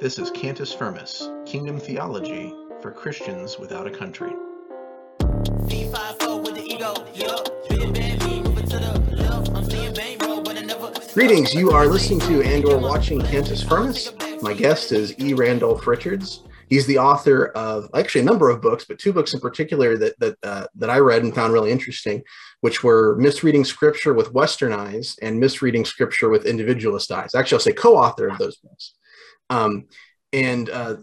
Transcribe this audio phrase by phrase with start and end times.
[0.00, 4.30] This is Cantus Firmus, Kingdom Theology for Christians without a country.
[11.12, 14.12] Greetings, you are listening to and or watching Cantus Firmus.
[14.40, 15.34] My guest is E.
[15.34, 16.44] Randolph Richards.
[16.68, 20.16] He's the author of actually a number of books, but two books in particular that
[20.20, 22.22] that uh, that I read and found really interesting,
[22.60, 27.34] which were Misreading Scripture with Western Eyes and Misreading Scripture with Individualist Eyes.
[27.34, 28.94] Actually, I'll say co-author of those books.
[29.50, 29.86] Um,
[30.32, 30.96] and uh,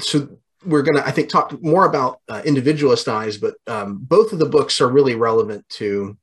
[0.00, 4.32] so we're going to, I think, talk more about uh, individualist eyes, but um, both
[4.32, 6.16] of the books are really relevant to.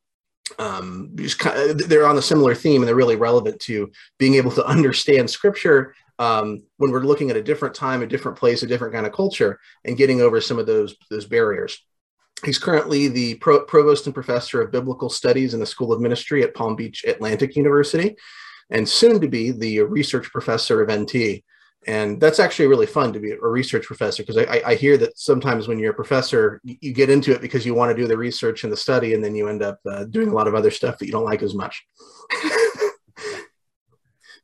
[0.60, 4.52] Um, kind of, they're on a similar theme, and they're really relevant to being able
[4.52, 8.68] to understand Scripture um, when we're looking at a different time, a different place, a
[8.68, 11.84] different kind of culture, and getting over some of those those barriers.
[12.44, 16.44] He's currently the pro- provost and professor of biblical studies in the School of Ministry
[16.44, 18.16] at Palm Beach Atlantic University,
[18.70, 21.44] and soon to be the research professor of NT
[21.88, 25.18] and that's actually really fun to be a research professor because I, I, hear that
[25.18, 28.18] sometimes when you're a professor you get into it because you want to do the
[28.18, 30.72] research and the study and then you end up uh, doing a lot of other
[30.72, 31.86] stuff that you don't like as much.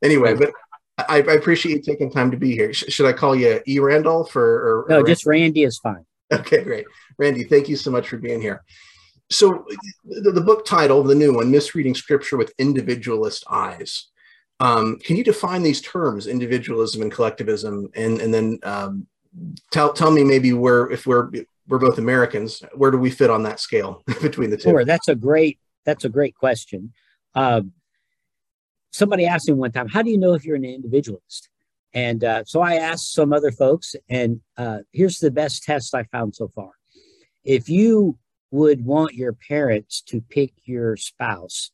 [0.04, 0.52] Anyway but
[0.98, 2.72] I, I, appreciate you taking time to be here.
[2.72, 3.78] Sh- should i call you e.
[3.78, 6.04] Randolph or, or no or just randy is fine.
[6.32, 6.86] Okay great.
[7.18, 8.64] Randy thank you so much for being here.
[9.30, 9.64] So
[10.04, 14.08] the, the book title the new one misreading scripture with individualist eyes
[14.62, 19.08] um, can you define these terms, individualism and collectivism, and and then um,
[19.72, 21.30] tell tell me maybe where if we're
[21.66, 24.70] we're both Americans, where do we fit on that scale between the two?
[24.70, 26.92] Sure, that's a great that's a great question.
[27.34, 27.62] Uh,
[28.92, 31.48] somebody asked me one time, "How do you know if you're an individualist?"
[31.92, 36.04] And uh, so I asked some other folks, and uh, here's the best test I
[36.04, 36.70] found so far.
[37.42, 38.16] If you
[38.52, 41.72] would want your parents to pick your spouse,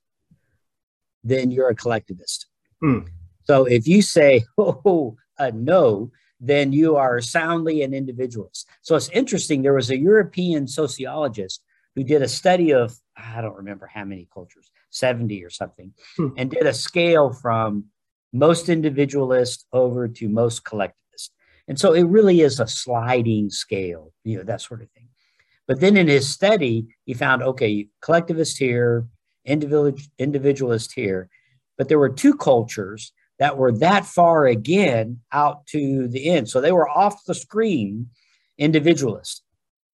[1.22, 2.47] then you're a collectivist.
[2.80, 3.00] Hmm.
[3.44, 8.68] So if you say, oh, uh, no, then you are soundly an individualist.
[8.82, 9.62] So it's interesting.
[9.62, 11.62] There was a European sociologist
[11.96, 16.28] who did a study of, I don't remember how many cultures, 70 or something, hmm.
[16.36, 17.86] and did a scale from
[18.32, 21.32] most individualist over to most collectivist.
[21.66, 25.08] And so it really is a sliding scale, you know, that sort of thing.
[25.66, 29.06] But then in his study, he found, okay, collectivist here,
[29.44, 31.28] individual, individualist here.
[31.78, 36.48] But there were two cultures that were that far again out to the end.
[36.48, 38.10] So they were off the screen
[38.58, 39.42] individualists.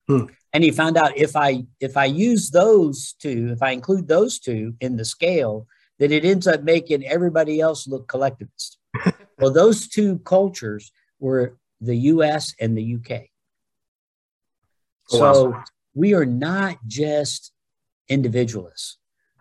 [0.07, 0.25] Hmm.
[0.53, 4.39] And he found out if I if I use those two, if I include those
[4.39, 5.67] two in the scale,
[5.99, 8.77] that it ends up making everybody else look collectivist.
[9.39, 13.23] well, those two cultures were the US and the UK.
[15.11, 15.63] Oh, so wow.
[15.93, 17.51] we are not just
[18.07, 18.97] individualists.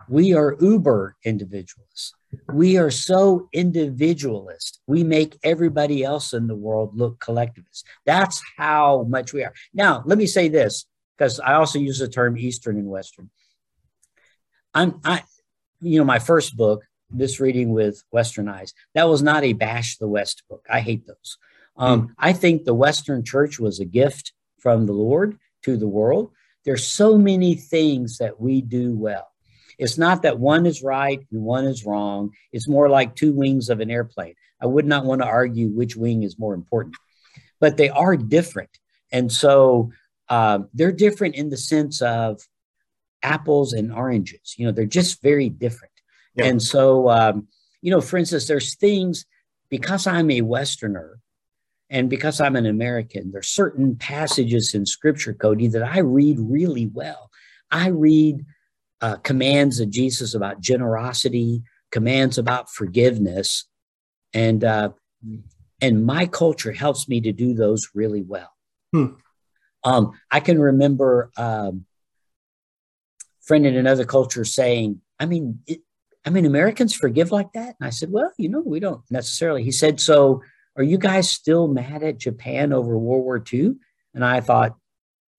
[0.09, 2.13] We are uber individualists.
[2.51, 4.79] We are so individualist.
[4.87, 7.85] We make everybody else in the world look collectivist.
[8.05, 9.53] That's how much we are.
[9.73, 10.85] Now, let me say this
[11.17, 13.29] because I also use the term Eastern and Western.
[14.73, 15.23] I'm, I,
[15.81, 20.07] you know, my first book, Misreading with Western Eyes, that was not a bash the
[20.07, 20.65] West book.
[20.69, 21.37] I hate those.
[21.77, 22.11] Um, mm.
[22.17, 26.31] I think the Western church was a gift from the Lord to the world.
[26.65, 29.27] There's so many things that we do well.
[29.77, 32.31] It's not that one is right and one is wrong.
[32.51, 34.35] It's more like two wings of an airplane.
[34.61, 36.95] I would not want to argue which wing is more important,
[37.59, 38.69] but they are different.
[39.11, 39.91] And so
[40.29, 42.41] um, they're different in the sense of
[43.21, 44.55] apples and oranges.
[44.57, 45.93] You know, they're just very different.
[46.35, 46.45] Yeah.
[46.45, 47.47] And so, um,
[47.81, 49.25] you know, for instance, there's things
[49.69, 51.19] because I'm a Westerner
[51.89, 56.87] and because I'm an American, there's certain passages in Scripture, Cody, that I read really
[56.87, 57.29] well.
[57.69, 58.45] I read
[59.03, 63.67] uh, commands of Jesus about generosity, commands about forgiveness,
[64.33, 64.91] and uh,
[65.81, 68.49] and my culture helps me to do those really well.
[68.93, 69.07] Hmm.
[69.83, 71.85] Um, I can remember um,
[73.41, 75.81] friend in another culture saying, "I mean, it,
[76.23, 79.65] I mean, Americans forgive like that." And I said, "Well, you know, we don't necessarily."
[79.65, 80.41] He said, "So,
[80.77, 83.73] are you guys still mad at Japan over World War II?"
[84.13, 84.77] And I thought,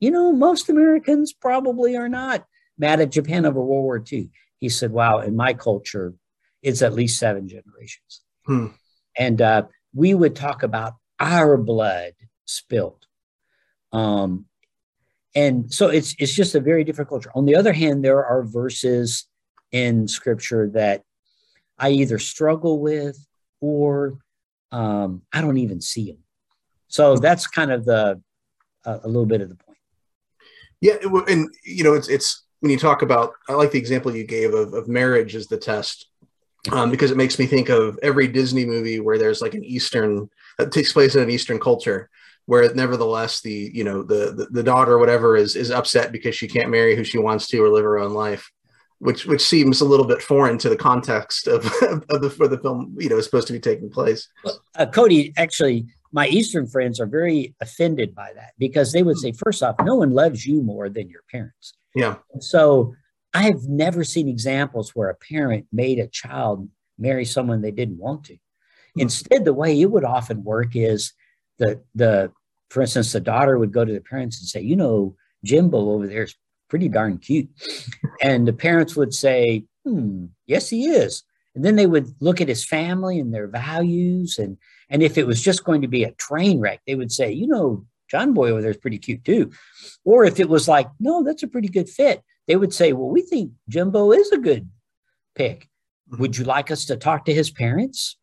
[0.01, 2.45] you know, most Americans probably are not
[2.79, 4.31] mad at Japan over World War II.
[4.59, 6.15] He said, Wow, in my culture,
[6.63, 8.23] it's at least seven generations.
[8.47, 8.69] Hmm.
[9.17, 12.13] And uh, we would talk about our blood
[12.47, 13.07] spilled.
[13.93, 14.47] Um,
[15.35, 17.31] and so it's it's just a very different culture.
[17.35, 19.27] On the other hand, there are verses
[19.73, 21.03] in scripture that
[21.79, 23.19] I either struggle with
[23.61, 24.19] or
[24.71, 26.23] um, I don't even see them.
[26.89, 28.23] So that's kind of the
[28.85, 29.79] uh, a little bit of the point.
[30.81, 30.97] Yeah,
[31.29, 34.55] and you know, it's it's when you talk about, I like the example you gave
[34.55, 36.07] of, of marriage as the test.
[36.73, 40.31] um, because it makes me think of every Disney movie where there's like an Eastern
[40.57, 42.09] that takes place in an Eastern culture,
[42.47, 46.35] where nevertheless the you know the, the the daughter or whatever is is upset because
[46.35, 48.51] she can't marry who she wants to or live her own life,
[48.99, 51.67] which which seems a little bit foreign to the context of
[52.09, 54.29] of the for the film you know is supposed to be taking place.
[54.75, 55.85] Uh, Cody, actually,
[56.15, 59.97] my Eastern friends are very offended by that because they would say, first off, no
[59.97, 61.75] one loves you more than your parents.
[61.93, 62.15] Yeah.
[62.39, 62.95] So
[63.35, 66.69] I have never seen examples where a parent made a child
[67.01, 68.35] marry someone they didn't want to.
[68.35, 69.01] Mm-hmm.
[69.01, 71.13] Instead, the way it would often work is
[71.59, 72.31] the the
[72.71, 76.07] for instance, the daughter would go to the parents and say, you know, Jimbo over
[76.07, 76.37] there is
[76.69, 77.49] pretty darn cute.
[78.23, 81.25] And the parents would say, hmm, yes, he is.
[81.55, 84.39] And then they would look at his family and their values.
[84.39, 84.59] And,
[84.91, 87.47] and if it was just going to be a train wreck, they would say, you
[87.47, 89.51] know, John Boy over there is pretty cute too.
[90.05, 93.09] Or if it was like, no, that's a pretty good fit, they would say, well,
[93.09, 94.69] we think Jimbo is a good
[95.35, 95.69] pick.
[96.11, 96.21] Mm-hmm.
[96.21, 98.17] Would you like us to talk to his parents?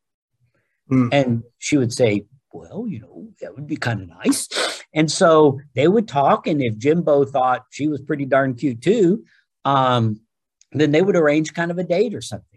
[0.92, 1.10] Mm.
[1.12, 4.50] And she would say, well, you know, that would be kind of nice.
[4.94, 6.48] And so they would talk.
[6.48, 9.24] And if Jimbo thought she was pretty darn cute too,
[9.64, 10.20] um,
[10.74, 12.51] then they would arrange kind of a date or something.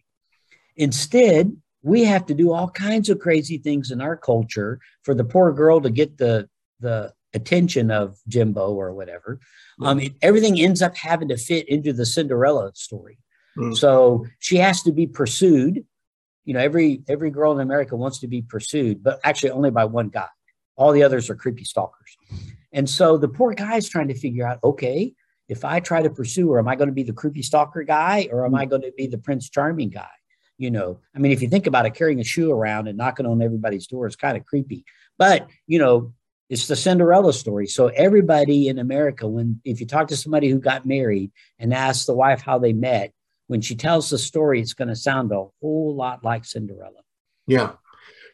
[0.76, 5.24] Instead, we have to do all kinds of crazy things in our culture for the
[5.24, 6.48] poor girl to get the
[6.80, 9.40] the attention of Jimbo or whatever.
[9.82, 13.18] Um, it, everything ends up having to fit into the Cinderella story.
[13.56, 13.76] Mm.
[13.76, 15.84] So she has to be pursued.
[16.44, 19.84] You know, every every girl in America wants to be pursued, but actually only by
[19.84, 20.28] one guy.
[20.76, 22.16] All the others are creepy stalkers.
[22.72, 25.14] And so the poor guy is trying to figure out, okay,
[25.48, 28.28] if I try to pursue her, am I going to be the creepy stalker guy
[28.32, 30.08] or am I going to be the Prince Charming guy?
[30.56, 33.26] You know, I mean, if you think about it, carrying a shoe around and knocking
[33.26, 34.84] on everybody's door is kind of creepy.
[35.18, 36.12] But, you know,
[36.48, 37.66] it's the Cinderella story.
[37.66, 42.06] So everybody in America, when if you talk to somebody who got married and ask
[42.06, 43.12] the wife how they met,
[43.46, 47.00] when she tells the story, it's going to sound a whole lot like Cinderella.
[47.46, 47.72] Yeah.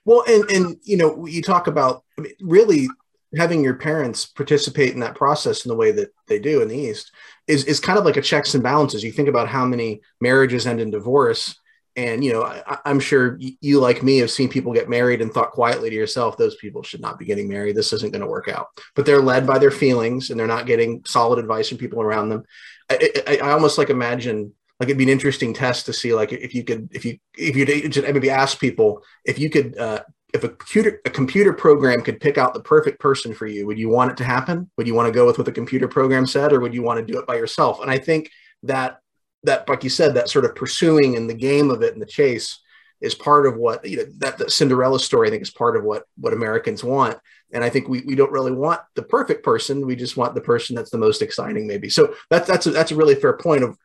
[0.04, 2.88] Well, and and you know, you talk about I mean, really
[3.36, 6.76] having your parents participate in that process in the way that they do in the
[6.76, 7.12] East
[7.46, 9.04] is is kind of like a checks and balances.
[9.04, 11.56] You think about how many marriages end in divorce
[11.96, 15.32] and you know I, am sure you like me have seen people get married and
[15.32, 17.76] thought quietly to yourself those people should not be getting married.
[17.76, 18.68] This isn't going to work out.
[18.94, 22.28] But they're led by their feelings and they're not getting solid advice from people around
[22.28, 22.44] them.
[22.88, 26.32] I, I, I almost like imagine like it'd be an interesting test to see like
[26.32, 30.02] if you could if you if you maybe ask people if you could uh,
[30.32, 33.78] if a computer a computer program could pick out the perfect person for you would
[33.78, 34.70] you want it to happen?
[34.76, 37.04] Would you want to go with what the computer program said or would you want
[37.04, 37.80] to do it by yourself?
[37.80, 38.30] And i think
[38.62, 39.00] that
[39.44, 42.06] that, like you said, that sort of pursuing and the game of it and the
[42.06, 42.60] chase
[43.00, 45.28] is part of what you know that, that Cinderella story.
[45.28, 47.18] I think is part of what what Americans want,
[47.52, 49.86] and I think we, we don't really want the perfect person.
[49.86, 51.88] We just want the person that's the most exciting, maybe.
[51.88, 53.76] So that's that's a, that's a really fair point of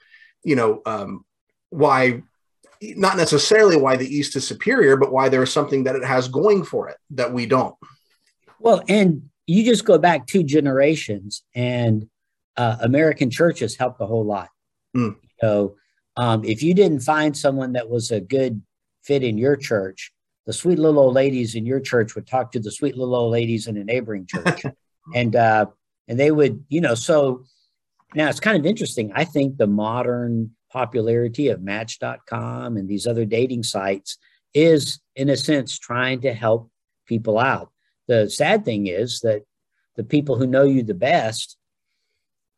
[0.44, 1.24] you know um,
[1.69, 2.24] why
[2.81, 6.28] not necessarily why the East is superior, but why there is something that it has
[6.28, 7.75] going for it that we don't.
[8.60, 12.08] Well, and you just go back two generations, and
[12.58, 14.50] uh, American churches helped a whole lot.
[14.96, 15.16] Mm.
[15.42, 15.76] So
[16.18, 18.62] um, if you didn't find someone that was a good
[19.04, 20.12] fit in your church,
[20.46, 23.32] the sweet little old ladies in your church would talk to the sweet little old
[23.32, 24.64] ladies in a neighboring church,
[25.14, 25.66] and uh,
[26.08, 26.96] and they would, you know.
[26.96, 27.46] So
[28.14, 29.12] now it's kind of interesting.
[29.16, 34.18] I think the modern popularity of Match.com and these other dating sites
[34.54, 36.70] is, in a sense, trying to help
[37.08, 37.72] people out.
[38.08, 39.44] The sad thing is that
[39.96, 41.58] the people who know you the best,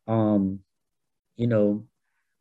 [0.06, 0.60] um,
[1.36, 1.84] you know,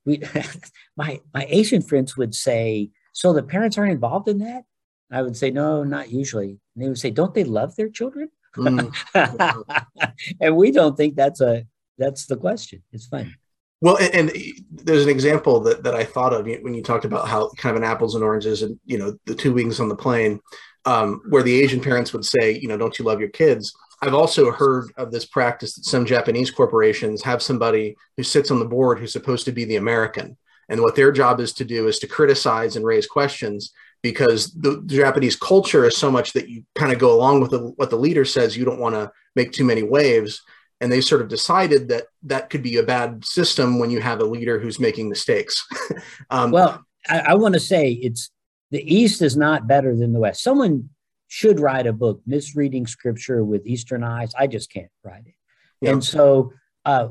[0.07, 0.23] we
[0.97, 4.63] my my Asian friends would say, "So the parents aren't involved in that?"
[5.11, 8.29] I would say, "No, not usually." And they would say, "Don't they love their children?"
[8.55, 8.91] Mm.
[10.41, 11.65] and we don't think that's a
[11.99, 12.81] that's the question.
[12.91, 13.35] It's fun.
[13.79, 14.31] Well, and, and,
[14.71, 17.83] there's an example that, that I thought of when you talked about how kind of
[17.83, 20.39] an apples and oranges and you know the two wings on the plane,
[20.85, 23.75] um, where the Asian parents would say, you know, don't you love your kids?
[24.01, 28.59] I've also heard of this practice that some Japanese corporations have somebody who sits on
[28.59, 30.37] the board who's supposed to be the American.
[30.69, 33.71] And what their job is to do is to criticize and raise questions
[34.03, 37.59] because the, Japanese culture is so much that you kind of go along with the,
[37.77, 38.55] what the leader says.
[38.55, 40.41] You don't want to make too many waves.
[40.79, 44.19] And they sort of decided that that could be a bad system when you have
[44.19, 45.65] a leader who's making mistakes.
[46.29, 48.29] um, well, I, I want to say it's
[48.69, 50.43] the East is not better than the West.
[50.43, 50.89] Someone
[51.27, 54.33] should write a book, Misreading Scripture with Eastern Eyes.
[54.37, 55.35] I just can't write it.
[55.81, 55.91] Yeah.
[55.91, 56.53] And so
[56.85, 57.09] uh,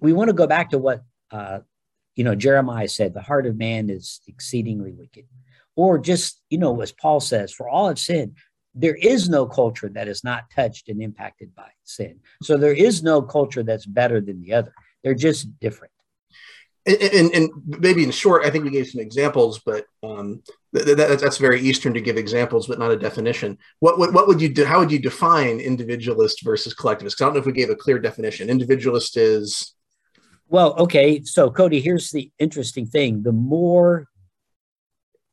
[0.00, 1.60] we want to go back to what, uh,
[2.14, 5.26] you know, Jeremiah said the heart of man is exceedingly wicked.
[5.76, 8.36] Or just, you know, as Paul says, for all have sinned,
[8.74, 12.20] there is no culture that is not touched and impacted by sin.
[12.42, 14.72] So there is no culture that's better than the other.
[15.02, 15.92] They're just different.
[16.86, 20.42] And, and, maybe in short, I think we gave some examples, but um,
[20.74, 23.58] th- th- that's very Eastern to give examples, but not a definition.
[23.80, 24.64] What, what, what would you do?
[24.64, 27.16] How would you define individualist versus collectivist?
[27.16, 28.48] Because I don't know if we gave a clear definition.
[28.48, 29.74] Individualist is.
[30.48, 31.22] Well, okay.
[31.22, 33.22] So Cody, here's the interesting thing.
[33.22, 34.08] The more,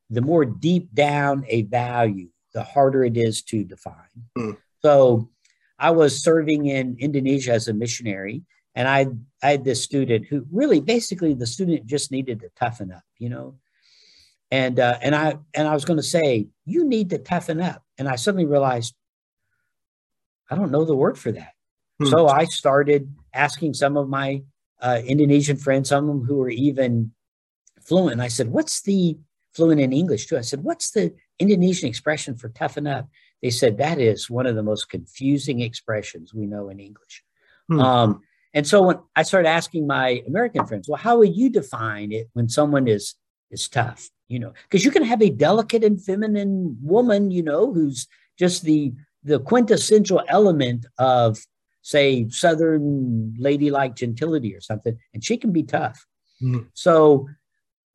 [0.10, 3.96] the more deep down a value, the harder it is to define.
[4.38, 4.52] Hmm.
[4.82, 5.30] So
[5.80, 8.44] I was serving in Indonesia as a missionary
[8.78, 9.08] and I,
[9.44, 13.30] I had this student who really basically the student just needed to toughen up, you
[13.30, 13.56] know.
[14.50, 17.84] And uh, and I and I was going to say you need to toughen up,
[17.98, 18.96] and I suddenly realized
[20.50, 21.54] I don't know the word for that.
[22.00, 22.08] Hmm.
[22.08, 24.44] So I started asking some of my
[24.82, 27.12] uh, Indonesian friends, some of them who were even
[27.82, 28.22] fluent.
[28.22, 29.18] I said, "What's the
[29.54, 33.10] fluent in English too?" I said, "What's the Indonesian expression for toughen up?"
[33.42, 37.24] They said that is one of the most confusing expressions we know in English.
[37.68, 37.80] Hmm.
[37.80, 38.22] Um,
[38.58, 42.28] and so when I started asking my American friends, well, how would you define it
[42.34, 43.14] when someone is
[43.52, 44.10] is tough?
[44.30, 48.08] You know, because you can have a delicate and feminine woman, you know, who's
[48.40, 51.38] just the the quintessential element of,
[51.84, 56.04] say, Southern ladylike gentility or something, and she can be tough.
[56.42, 56.64] Mm-hmm.
[56.74, 57.30] So,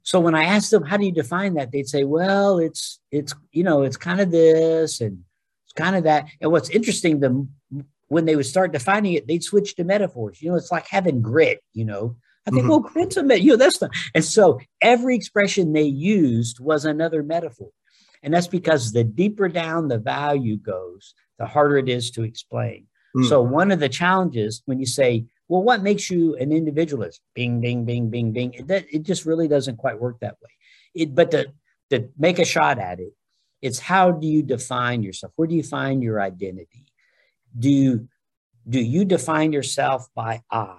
[0.04, 1.72] so when I asked them, how do you define that?
[1.72, 5.24] They'd say, well, it's it's you know, it's kind of this and
[5.64, 6.28] it's kind of that.
[6.40, 7.48] And what's interesting, the
[8.12, 10.42] when they would start defining it, they'd switch to metaphors.
[10.42, 12.16] You know, it's like having grit, you know.
[12.46, 12.70] I think, mm-hmm.
[12.70, 16.84] well, grit's a met, you know, that's the, and so every expression they used was
[16.84, 17.70] another metaphor.
[18.22, 22.86] And that's because the deeper down the value goes, the harder it is to explain.
[23.16, 23.28] Mm.
[23.28, 27.20] So one of the challenges when you say, well, what makes you an individualist?
[27.34, 28.52] Bing, bing, bing, bing, bing.
[28.54, 30.50] It, it just really doesn't quite work that way.
[30.94, 31.46] It, but to,
[31.90, 33.14] to make a shot at it,
[33.62, 35.32] it's how do you define yourself?
[35.36, 36.91] Where do you find your identity?
[37.58, 38.08] Do
[38.68, 40.78] do you define yourself by I?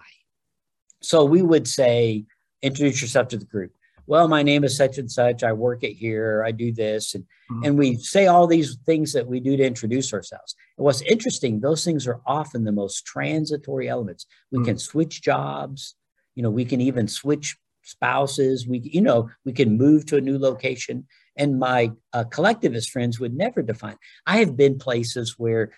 [1.02, 2.26] So we would say,
[2.62, 3.74] introduce yourself to the group.
[4.06, 5.44] Well, my name is such and such.
[5.44, 6.44] I work at here.
[6.46, 7.64] I do this, and mm-hmm.
[7.64, 10.56] and we say all these things that we do to introduce ourselves.
[10.78, 14.26] And what's interesting, those things are often the most transitory elements.
[14.52, 14.66] We mm-hmm.
[14.66, 15.96] can switch jobs.
[16.36, 18.68] You know, we can even switch spouses.
[18.68, 21.08] We, you know, we can move to a new location.
[21.36, 23.98] And my uh, collectivist friends would never define.
[24.26, 25.72] I have been places where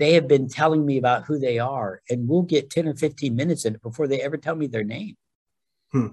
[0.00, 3.36] they have been telling me about who they are, and we'll get 10 or 15
[3.36, 5.16] minutes in it before they ever tell me their name.
[5.92, 6.08] Hmm.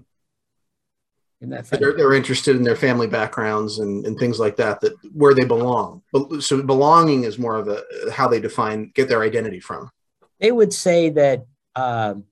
[1.39, 5.45] They're, they're, interested in their family backgrounds and, and things like that, that where they
[5.45, 6.01] belong.
[6.39, 9.91] So belonging is more of a how they define, get their identity from.
[10.39, 12.23] They would say that, um,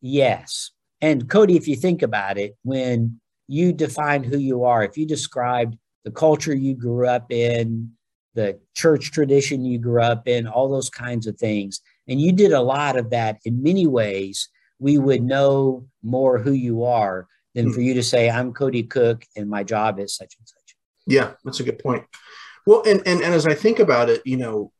[0.00, 0.70] yes.
[1.00, 5.04] And Cody, if you think about it, when you define who you are, if you
[5.04, 7.90] described the culture you grew up in,
[8.34, 11.80] the church tradition you grew up in, all those kinds of things.
[12.08, 14.48] And you did a lot of that in many ways.
[14.78, 19.24] We would know more who you are than for you to say, I'm Cody Cook
[19.36, 20.76] and my job is such and such.
[21.06, 22.04] Yeah, that's a good point.
[22.66, 24.72] Well, and, and, and as I think about it, you know,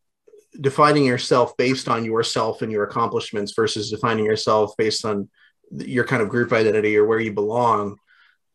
[0.61, 5.29] defining yourself based on yourself and your accomplishments versus defining yourself based on
[5.71, 7.97] your kind of group identity or where you belong.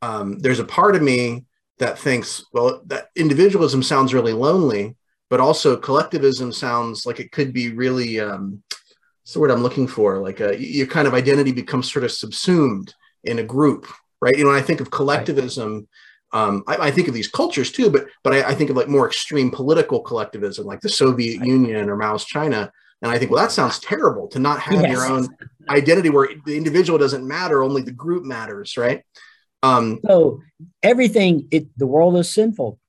[0.02, 1.46] Um, there's a part of me
[1.80, 4.96] that thinks, well, that individualism sounds really lonely,
[5.30, 9.88] but also collectivism sounds like it could be really, um, what's the word I'm looking
[9.88, 10.20] for?
[10.20, 12.94] Like a, your kind of identity becomes sort of subsumed
[13.24, 13.88] in a group,
[14.22, 14.38] right?
[14.38, 15.88] You know, when I think of collectivism,
[16.32, 18.88] um, I, I, think of these cultures too, but but I, I, think of like
[18.88, 22.72] more extreme political collectivism, like the Soviet Union or Mao's China.
[23.02, 24.92] And I think, well, that sounds terrible to not have yes.
[24.92, 25.28] your own
[25.70, 29.04] identity where the individual doesn't matter, only the group matters, right?
[29.62, 30.42] Um, so
[30.82, 32.80] everything, it, the world is sinful.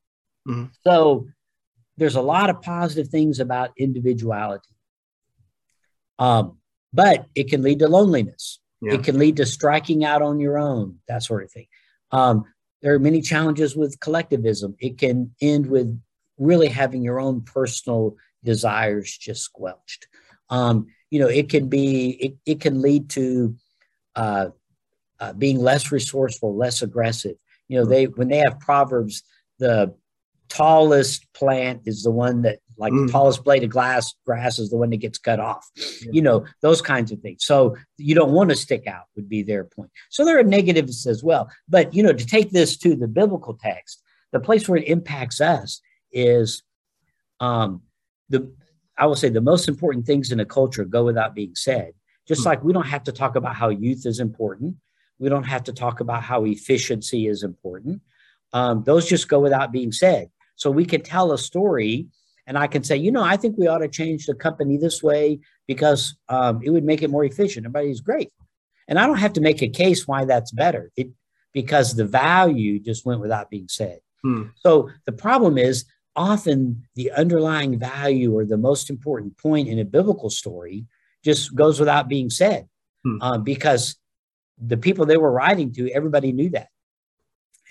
[0.48, 0.66] Mm-hmm.
[0.84, 1.26] So
[1.96, 4.74] there's a lot of positive things about individuality.
[6.18, 6.58] Um,
[6.92, 8.60] but it can lead to loneliness.
[8.80, 8.94] Yeah.
[8.94, 11.66] It can lead to striking out on your own, that sort of thing.
[12.12, 12.44] Um,
[12.82, 14.74] there are many challenges with collectivism.
[14.78, 16.00] It can end with
[16.38, 20.06] really having your own personal desires just squelched.
[20.48, 23.54] Um, you know, it can be, it, it can lead to
[24.16, 24.46] uh,
[25.20, 27.36] uh, being less resourceful, less aggressive.
[27.68, 29.22] You know, they when they have proverbs,
[29.58, 29.94] the
[30.50, 33.06] tallest plant is the one that like mm.
[33.06, 36.10] the tallest blade of glass grass is the one that gets cut off yeah.
[36.10, 39.44] you know those kinds of things so you don't want to stick out would be
[39.44, 42.96] their point so there are negatives as well but you know to take this to
[42.96, 46.64] the biblical text the place where it impacts us is
[47.38, 47.80] um
[48.28, 48.52] the
[48.98, 51.92] i will say the most important things in a culture go without being said
[52.26, 52.46] just mm.
[52.46, 54.74] like we don't have to talk about how youth is important
[55.20, 58.00] we don't have to talk about how efficiency is important.
[58.52, 60.30] Um, those just go without being said.
[60.56, 62.08] So we can tell a story,
[62.46, 65.02] and I can say, you know, I think we ought to change the company this
[65.02, 67.66] way because um, it would make it more efficient.
[67.66, 68.32] Everybody's great.
[68.88, 70.90] And I don't have to make a case why that's better.
[70.96, 71.10] It
[71.52, 73.98] because the value just went without being said.
[74.22, 74.44] Hmm.
[74.56, 75.84] So the problem is
[76.16, 80.86] often the underlying value or the most important point in a biblical story
[81.24, 82.68] just goes without being said
[83.04, 83.18] hmm.
[83.20, 83.96] uh, because
[84.60, 86.68] the people they were writing to, everybody knew that.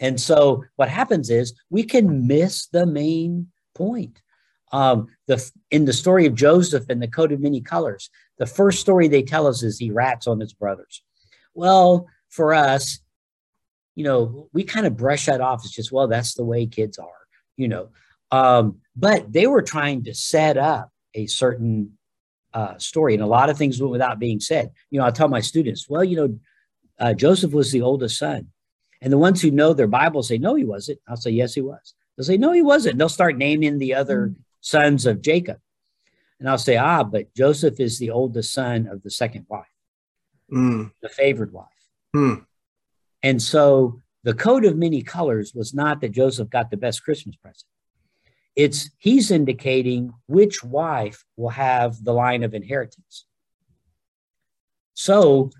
[0.01, 4.22] And so what happens is we can miss the main point.
[4.72, 8.79] Um, the in the story of Joseph and the coat of many colors, the first
[8.79, 11.03] story they tell us is he rats on his brothers.
[11.55, 13.00] Well, for us,
[13.96, 15.65] you know, we kind of brush that off.
[15.65, 17.08] It's just, well, that's the way kids are,
[17.58, 17.89] you know.
[18.31, 21.98] Um, but they were trying to set up a certain
[22.53, 24.72] uh, story, and a lot of things went without being said.
[24.91, 26.39] You know, I tell my students, well, you know,
[27.00, 28.48] uh, Joseph was the oldest son.
[29.01, 31.00] And the ones who know their Bible say, no, he wasn't.
[31.08, 31.94] I'll say, yes, he was.
[32.18, 32.98] They'll say, no, he wasn't.
[32.98, 34.36] They'll start naming the other mm.
[34.60, 35.58] sons of Jacob.
[36.39, 39.68] And I'll say, ah, but Joseph is the oldest son of the second wife,
[40.51, 40.91] mm.
[41.01, 41.68] the favored wife.
[42.15, 42.46] Mm.
[43.24, 47.36] And so the coat of many colors was not that Joseph got the best Christmas
[47.38, 47.65] present.
[48.56, 53.25] It's he's indicating which wife will have the line of inheritance.
[54.94, 55.51] So,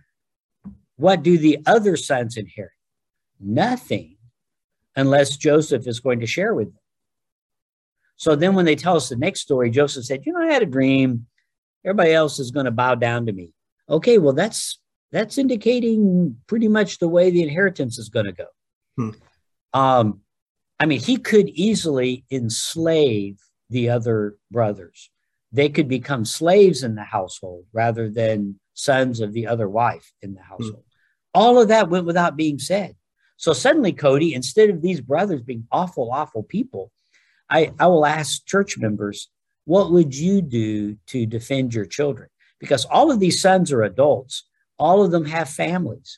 [1.00, 2.74] what do the other sons inherit?
[3.39, 4.18] Nothing
[4.98, 6.84] unless Joseph is going to share with them.
[8.18, 10.62] So then, when they tell us the next story, Joseph said, You know, I had
[10.62, 11.25] a dream.
[11.86, 13.53] Everybody else is going to bow down to me.
[13.89, 14.77] Okay, well, that's
[15.13, 18.46] that's indicating pretty much the way the inheritance is going to go.
[18.98, 19.10] Hmm.
[19.74, 20.22] Um,
[20.82, 23.39] I mean, he could easily enslave
[23.70, 25.10] the other brothers.
[25.53, 30.34] They could become slaves in the household rather than sons of the other wife in
[30.34, 30.50] the hmm.
[30.50, 30.84] household.
[31.33, 32.95] All of that went without being said.
[33.38, 36.91] So suddenly, Cody, instead of these brothers being awful, awful people,
[37.50, 39.29] I, I will ask church members,
[39.65, 42.29] what would you do to defend your children?
[42.59, 44.43] Because all of these sons are adults
[44.79, 46.17] all of them have families.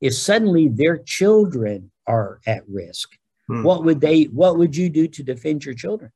[0.00, 3.16] If suddenly their children are at risk,
[3.46, 3.62] hmm.
[3.62, 6.10] what would they what would you do to defend your children?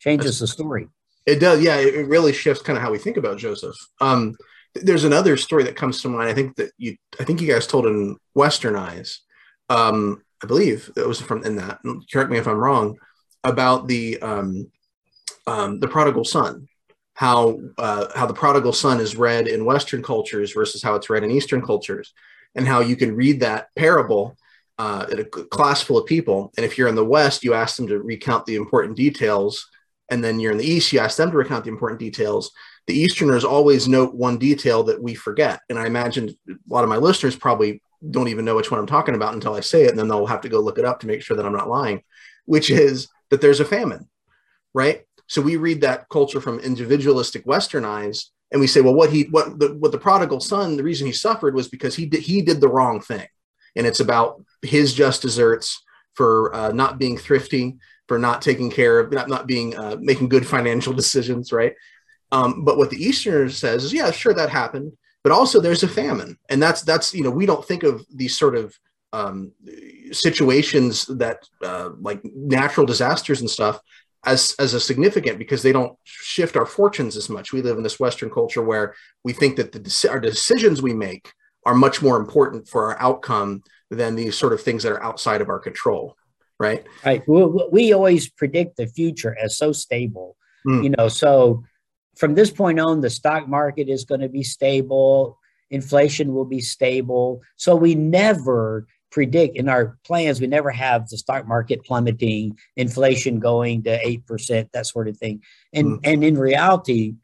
[0.00, 0.88] Changes the story.
[1.24, 1.76] It does, yeah.
[1.76, 3.76] It really shifts kind of how we think about Joseph.
[4.00, 4.34] Um,
[4.74, 6.28] there's another story that comes to mind.
[6.28, 9.20] I think that you, I think you guys told in Western Eyes.
[9.68, 11.80] Um, I believe it was from in that.
[12.12, 12.96] Correct me if I'm wrong.
[13.44, 14.70] About the um,
[15.46, 16.68] um, the prodigal son
[17.18, 21.24] how uh, how the prodigal son is read in Western cultures versus how it's read
[21.24, 22.14] in Eastern cultures,
[22.54, 24.36] and how you can read that parable
[24.78, 27.76] uh, in a class full of people, and if you're in the West, you ask
[27.76, 29.66] them to recount the important details,
[30.08, 32.52] and then you're in the East, you ask them to recount the important details.
[32.88, 36.90] The Easterners always note one detail that we forget, and I imagine a lot of
[36.90, 39.90] my listeners probably don't even know which one I'm talking about until I say it,
[39.90, 41.68] and then they'll have to go look it up to make sure that I'm not
[41.68, 42.02] lying,
[42.46, 44.08] which is that there's a famine,
[44.72, 45.02] right?
[45.26, 49.24] So we read that culture from individualistic Western eyes, and we say, well, what he
[49.24, 52.40] what the what the prodigal son, the reason he suffered was because he did he
[52.40, 53.26] did the wrong thing,
[53.76, 58.98] and it's about his just deserts for uh, not being thrifty, for not taking care
[58.98, 61.74] of, not not being uh, making good financial decisions, right?
[62.30, 65.88] Um, but what the Easterner says is, yeah, sure, that happened, but also there's a
[65.88, 68.78] famine, and that's that's you know we don't think of these sort of
[69.12, 69.52] um,
[70.12, 73.80] situations that uh, like natural disasters and stuff
[74.24, 77.52] as as a significant because they don't shift our fortunes as much.
[77.52, 81.32] We live in this Western culture where we think that the our decisions we make
[81.64, 85.40] are much more important for our outcome than these sort of things that are outside
[85.40, 86.16] of our control.
[86.60, 86.84] Right.
[87.04, 87.22] Right.
[87.28, 90.36] We, we always predict the future as so stable.
[90.66, 90.84] Mm.
[90.84, 91.62] You know, so
[92.18, 95.38] from this point on, the stock market is going to be stable.
[95.70, 97.42] Inflation will be stable.
[97.56, 103.38] So we never predict in our plans, we never have the stock market plummeting, inflation
[103.38, 105.42] going to 8%, that sort of thing.
[105.72, 106.00] And, mm.
[106.04, 107.14] and in reality,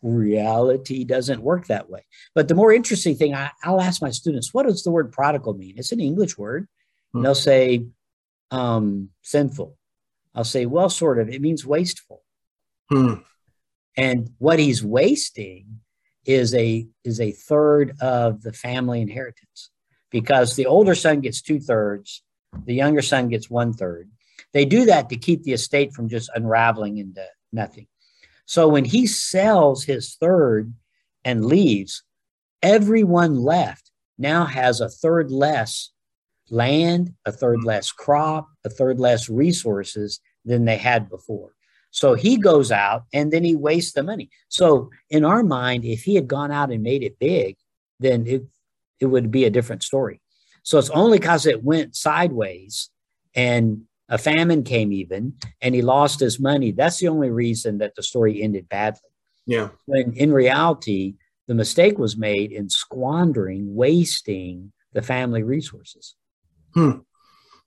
[0.00, 2.06] reality doesn't work that way.
[2.34, 5.54] But the more interesting thing, I, will ask my students, what does the word prodigal
[5.54, 5.74] mean?
[5.76, 6.68] It's an English word.
[7.14, 7.18] Mm.
[7.18, 7.84] And they'll say,
[8.50, 9.76] um, sinful.
[10.34, 11.28] I'll say, well, sort of.
[11.28, 12.22] It means wasteful.
[12.90, 13.22] Mm.
[13.96, 15.80] And what he's wasting
[16.24, 19.70] is a is a third of the family inheritance
[20.10, 22.22] because the older son gets two thirds,
[22.64, 24.10] the younger son gets one third.
[24.52, 27.86] They do that to keep the estate from just unraveling into nothing.
[28.46, 30.72] So when he sells his third
[31.24, 32.02] and leaves,
[32.62, 35.90] everyone left now has a third less
[36.50, 41.54] land, a third less crop, a third less resources than they had before.
[41.94, 44.28] So he goes out and then he wastes the money.
[44.48, 47.56] So in our mind, if he had gone out and made it big,
[48.00, 48.42] then it,
[48.98, 50.20] it would be a different story.
[50.64, 52.90] So it's only because it went sideways
[53.36, 56.72] and a famine came even and he lost his money.
[56.72, 59.12] That's the only reason that the story ended badly.
[59.46, 59.68] Yeah.
[59.86, 61.14] When in reality,
[61.46, 66.14] The mistake was made in squandering, wasting the family resources.
[66.74, 67.00] Hmm.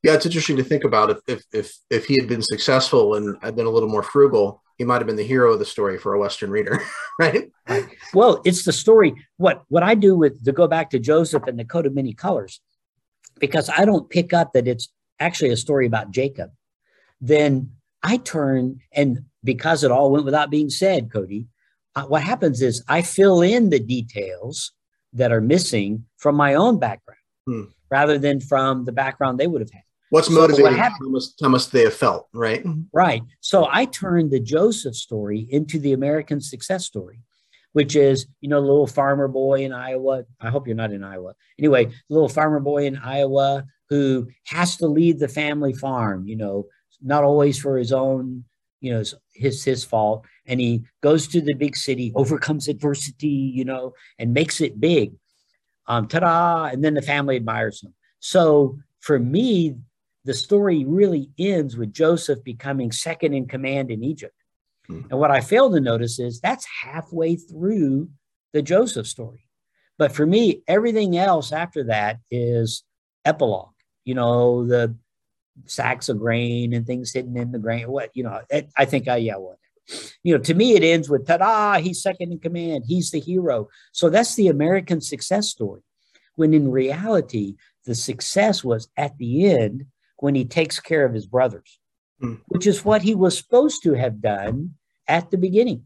[0.04, 3.36] Yeah, it's interesting to think about if, if if if he had been successful and
[3.42, 5.98] had been a little more frugal, he might have been the hero of the story
[5.98, 6.80] for a Western reader,
[7.20, 7.52] right?
[8.14, 9.16] Well, it's the story.
[9.38, 12.14] What what I do with to go back to Joseph and the coat of many
[12.14, 12.62] colors,
[13.40, 16.52] because I don't pick up that it's actually a story about Jacob.
[17.20, 17.72] Then
[18.04, 21.48] I turn and because it all went without being said, Cody,
[21.96, 24.74] uh, what happens is I fill in the details
[25.14, 27.64] that are missing from my own background hmm.
[27.90, 29.84] rather than from the background they would have had.
[30.10, 32.64] What's so motivating what Thomas, Thomas they have felt, right?
[32.94, 33.24] Right.
[33.42, 37.20] So I turned the Joseph story into the American success story,
[37.74, 40.24] which is, you know, the little farmer boy in Iowa.
[40.40, 41.34] I hope you're not in Iowa.
[41.60, 46.66] Anyway, little farmer boy in Iowa who has to lead the family farm, you know,
[47.02, 48.44] not always for his own,
[48.82, 50.26] you know, his his fault.
[50.46, 55.14] And he goes to the big city, overcomes adversity, you know, and makes it big.
[55.88, 56.66] Um, ta-da!
[56.66, 57.94] And then the family admires him.
[58.20, 59.76] So for me,
[60.28, 64.36] the story really ends with Joseph becoming second in command in Egypt.
[64.90, 65.08] Mm-hmm.
[65.10, 68.10] And what I fail to notice is that's halfway through
[68.52, 69.48] the Joseph story.
[69.98, 72.84] But for me, everything else after that is
[73.24, 73.72] epilogue.
[74.04, 74.98] You know, the
[75.66, 77.90] sacks of grain and things hidden in the grain.
[77.90, 79.58] What, you know, it, I think, I, uh, yeah, what?
[80.24, 82.84] You know, to me, it ends with ta-da, he's second in command.
[82.86, 83.70] He's the hero.
[83.94, 85.84] So that's the American success story.
[86.36, 89.86] When in reality, the success was at the end
[90.18, 91.80] when he takes care of his brothers,
[92.22, 92.40] mm.
[92.48, 94.76] which is what he was supposed to have done
[95.08, 95.86] at the beginning.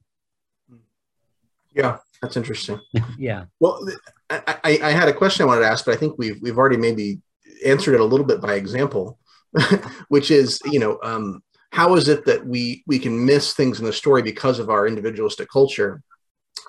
[1.74, 2.80] Yeah, that's interesting.
[3.18, 3.46] yeah.
[3.60, 3.88] Well,
[4.30, 6.58] I, I, I, had a question I wanted to ask, but I think we've we've
[6.58, 7.22] already maybe
[7.66, 9.20] answered it a little bit by example,
[10.10, 11.42] which is you know um,
[11.72, 14.88] how is it that we we can miss things in the story because of our
[14.88, 16.04] individualistic culture,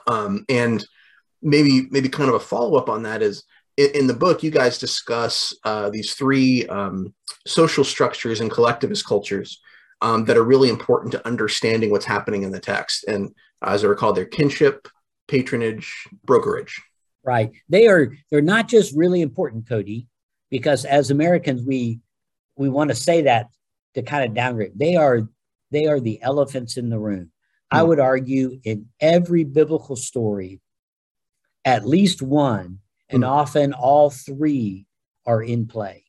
[0.06, 0.86] um, and
[1.42, 3.44] maybe maybe kind of a follow up on that is
[3.82, 7.14] in, in the book, you guys discuss uh, these three um,
[7.46, 9.60] social structures and collectivist cultures
[10.00, 13.04] um, that are really important to understanding what's happening in the text.
[13.04, 14.88] And as I recall, they're kinship,
[15.28, 16.80] patronage, brokerage.
[17.24, 17.52] Right.
[17.68, 18.12] They are.
[18.30, 20.08] They're not just really important, Cody,
[20.50, 22.00] because as Americans, we
[22.56, 23.46] we want to say that
[23.94, 24.72] to kind of downgrade.
[24.74, 25.28] They are.
[25.70, 27.30] They are the elephants in the room.
[27.70, 27.88] I hmm.
[27.88, 30.60] would argue in every biblical story,
[31.64, 32.80] at least one
[33.12, 33.28] and mm.
[33.28, 34.86] often all three
[35.26, 36.04] are in play.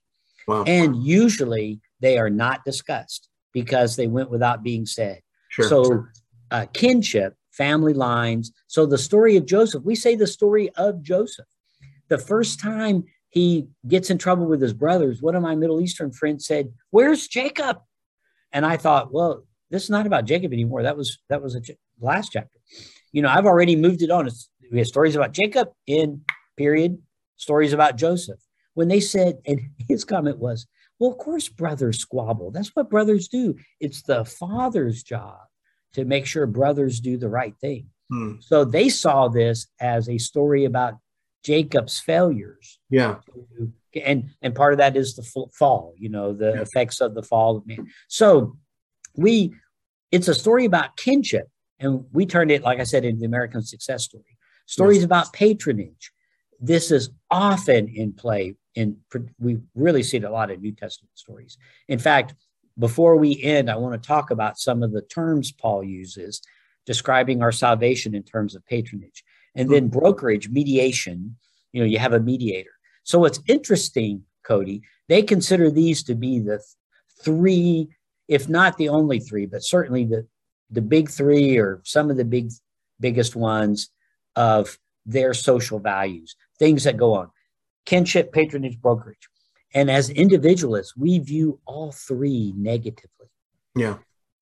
[0.47, 0.63] Wow.
[0.65, 5.21] And usually they are not discussed because they went without being said.
[5.49, 6.05] Sure, so.
[6.51, 8.51] Uh, kinship, family lines.
[8.67, 11.47] So, the story of Joseph, we say the story of Joseph.
[12.09, 16.11] The first time he gets in trouble with his brothers, one of my Middle Eastern
[16.11, 17.79] friends said, Where's Jacob?
[18.51, 20.83] And I thought, well, this is not about Jacob anymore.
[20.83, 21.61] That was that was a
[21.99, 22.59] last chapter.
[23.11, 24.27] You know, I've already moved it on.
[24.27, 26.21] It's, we have stories about Jacob in
[26.57, 26.97] period,
[27.37, 28.39] stories about Joseph.
[28.73, 30.67] When they said, and his comment was,
[30.99, 32.51] well, of course, brothers squabble.
[32.51, 33.55] That's what brothers do.
[33.79, 35.39] It's the father's job
[35.93, 37.87] to make sure brothers do the right thing.
[38.09, 38.33] Hmm.
[38.39, 40.95] So they saw this as a story about
[41.43, 42.79] Jacob's failures.
[42.89, 43.17] Yeah.
[44.03, 46.61] And and part of that is the fall, you know, the yeah.
[46.61, 47.87] effects of the fall of man.
[48.07, 48.57] So
[49.15, 49.53] we
[50.11, 51.49] it's a story about kinship.
[51.79, 54.37] And we turned it, like I said, into the American success story.
[54.67, 55.05] Stories yes.
[55.05, 56.11] about patronage,
[56.59, 58.97] this is often in play in
[59.39, 61.57] we really see it a lot in new testament stories.
[61.87, 62.35] In fact
[62.79, 66.41] before we end i want to talk about some of the terms paul uses
[66.87, 69.23] describing our salvation in terms of patronage.
[69.55, 69.99] And then hmm.
[69.99, 71.35] brokerage mediation
[71.71, 72.71] you know you have a mediator.
[73.03, 76.59] So what's interesting cody they consider these to be the
[77.21, 77.89] three
[78.27, 80.25] if not the only three but certainly the
[80.71, 82.51] the big three or some of the big
[82.99, 83.89] biggest ones
[84.35, 87.29] of their social values things that go on
[87.85, 89.27] kinship, patronage, brokerage.
[89.73, 93.27] And as individualists, we view all three negatively.
[93.75, 93.97] Yeah.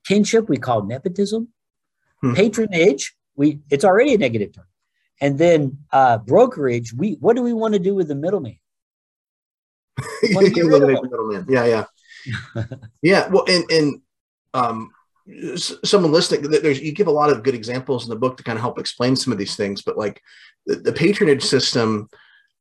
[0.05, 1.49] Kinship, we call nepotism.
[2.21, 2.33] Hmm.
[2.33, 4.65] Patronage, we it's already a negative term.
[5.19, 8.57] And then uh, brokerage, we what do we want to do with the middleman?
[10.23, 11.45] middleman.
[11.47, 12.65] Yeah, yeah.
[13.01, 13.27] yeah.
[13.29, 14.01] Well, and and
[14.53, 14.91] um
[15.55, 18.57] someone listening there's you give a lot of good examples in the book to kind
[18.57, 20.21] of help explain some of these things but like
[20.65, 22.09] the, the patronage system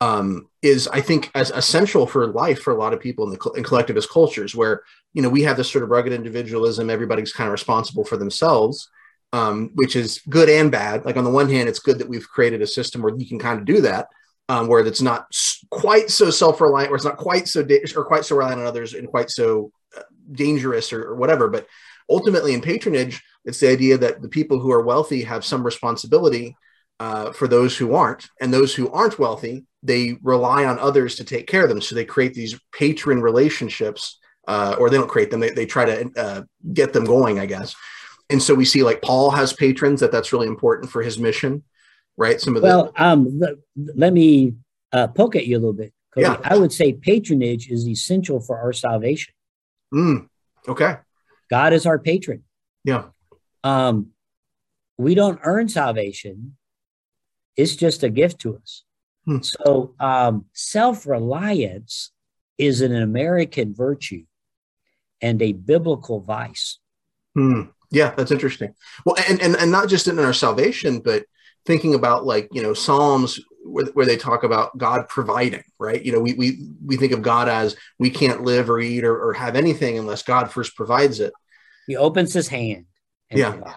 [0.02, 3.50] um, is I think as essential for life for a lot of people in the
[3.56, 7.48] in collectivist cultures where you know we have this sort of rugged individualism everybody's kind
[7.48, 8.88] of responsible for themselves
[9.32, 11.04] um, which is good and bad.
[11.04, 13.38] Like on the one hand it's good that we've created a system where you can
[13.38, 14.08] kind of do that
[14.48, 15.26] um, where it's not
[15.70, 18.94] quite so self-reliant where it's not quite so da- or quite so reliant on others
[18.94, 21.66] and quite so uh, dangerous or, or whatever but
[22.10, 26.56] ultimately in patronage it's the idea that the people who are wealthy have some responsibility
[26.98, 31.24] uh, for those who aren't, and those who aren't wealthy, they rely on others to
[31.24, 31.80] take care of them.
[31.80, 35.86] So they create these patron relationships, uh, or they don't create them; they, they try
[35.86, 36.42] to uh,
[36.74, 37.74] get them going, I guess.
[38.28, 41.64] And so we see like Paul has patrons that that's really important for his mission,
[42.18, 42.38] right?
[42.38, 43.40] Some of the well, um,
[43.96, 44.54] let me
[44.92, 45.94] uh, poke at you a little bit.
[46.12, 46.26] Cody.
[46.26, 46.38] Yeah.
[46.44, 49.32] I would say patronage is essential for our salvation.
[49.94, 50.28] Mm,
[50.68, 50.98] okay.
[51.50, 52.44] God is our patron.
[52.84, 53.06] Yeah.
[53.64, 54.10] Um,
[54.96, 56.56] we don't earn salvation.
[57.56, 58.84] It's just a gift to us.
[59.24, 59.38] Hmm.
[59.42, 62.12] So um, self-reliance
[62.58, 64.24] is an American virtue
[65.20, 66.78] and a biblical vice.
[67.34, 67.62] Hmm.
[67.90, 68.74] Yeah, that's interesting.
[69.04, 71.24] Well, and, and and not just in our salvation, but
[71.66, 76.02] thinking about like you know Psalms where, where they talk about God providing, right?
[76.02, 79.16] You know, we we we think of God as we can't live or eat or,
[79.16, 81.32] or have anything unless God first provides it.
[81.86, 82.86] He opens his hand.
[83.30, 83.74] yeah,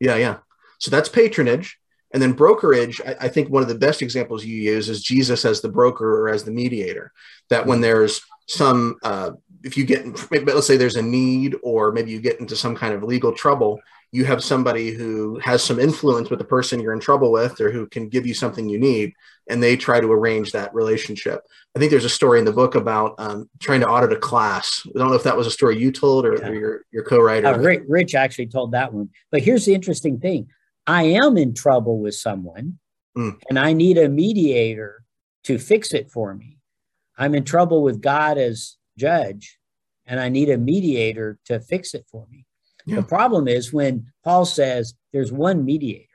[0.00, 0.38] yeah, yeah.
[0.78, 1.78] So that's patronage.
[2.12, 5.44] And then brokerage, I, I, think one of the best examples you use is Jesus
[5.44, 7.12] as the broker or as the mediator.
[7.50, 12.10] That when there's some, uh, if you get, let's say there's a need, or maybe
[12.10, 16.30] you get into some kind of legal trouble, you have somebody who has some influence
[16.30, 19.12] with the person you're in trouble with, or who can give you something you need,
[19.48, 21.40] and they try to arrange that relationship.
[21.76, 24.82] I think there's a story in the book about um, trying to audit a class.
[24.86, 26.48] I don't know if that was a story you told or, yeah.
[26.48, 27.46] or your, your co-writer.
[27.48, 29.10] Uh, Rich actually told that one.
[29.30, 30.48] But here's the interesting thing
[30.86, 32.78] I am in trouble with someone
[33.16, 33.38] mm.
[33.48, 35.04] and I need a mediator
[35.44, 36.58] to fix it for me.
[37.16, 39.58] I'm in trouble with God as judge
[40.06, 42.46] and I need a mediator to fix it for me.
[42.88, 42.96] Yeah.
[42.96, 46.06] The problem is when Paul says there's one mediator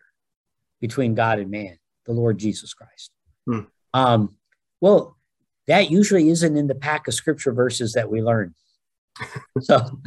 [0.81, 3.11] between God and man, the Lord Jesus Christ.
[3.47, 3.67] Mm.
[3.93, 4.35] Um,
[4.81, 5.17] well,
[5.67, 8.55] that usually isn't in the pack of scripture verses that we learn.
[9.61, 9.99] so,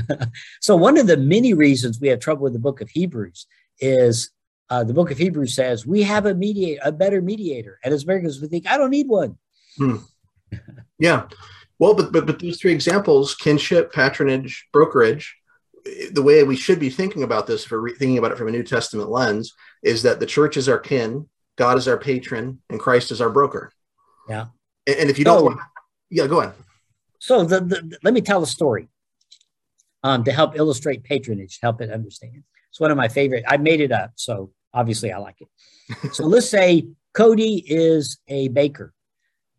[0.60, 3.46] so one of the many reasons we have trouble with the book of Hebrews
[3.78, 4.30] is
[4.68, 8.02] uh, the book of Hebrews says we have a mediator, a better mediator, and as
[8.02, 9.38] Americans we think I don't need one.
[9.76, 9.96] Hmm.
[10.98, 11.28] Yeah,
[11.78, 15.36] well, but but but these three examples: kinship, patronage, brokerage.
[16.12, 18.52] The way we should be thinking about this, if we're thinking about it from a
[18.52, 22.80] New Testament lens, is that the church is our kin, God is our patron, and
[22.80, 23.72] Christ is our broker.
[24.28, 24.46] Yeah.
[24.86, 25.58] And, if you don't,
[26.10, 26.54] yeah, go ahead.
[27.18, 28.88] So the, the, let me tell a story
[30.02, 32.44] um, to help illustrate patronage, help it understand.
[32.70, 33.44] It's one of my favorite.
[33.48, 36.14] I made it up, so obviously I like it.
[36.14, 38.92] so let's say Cody is a baker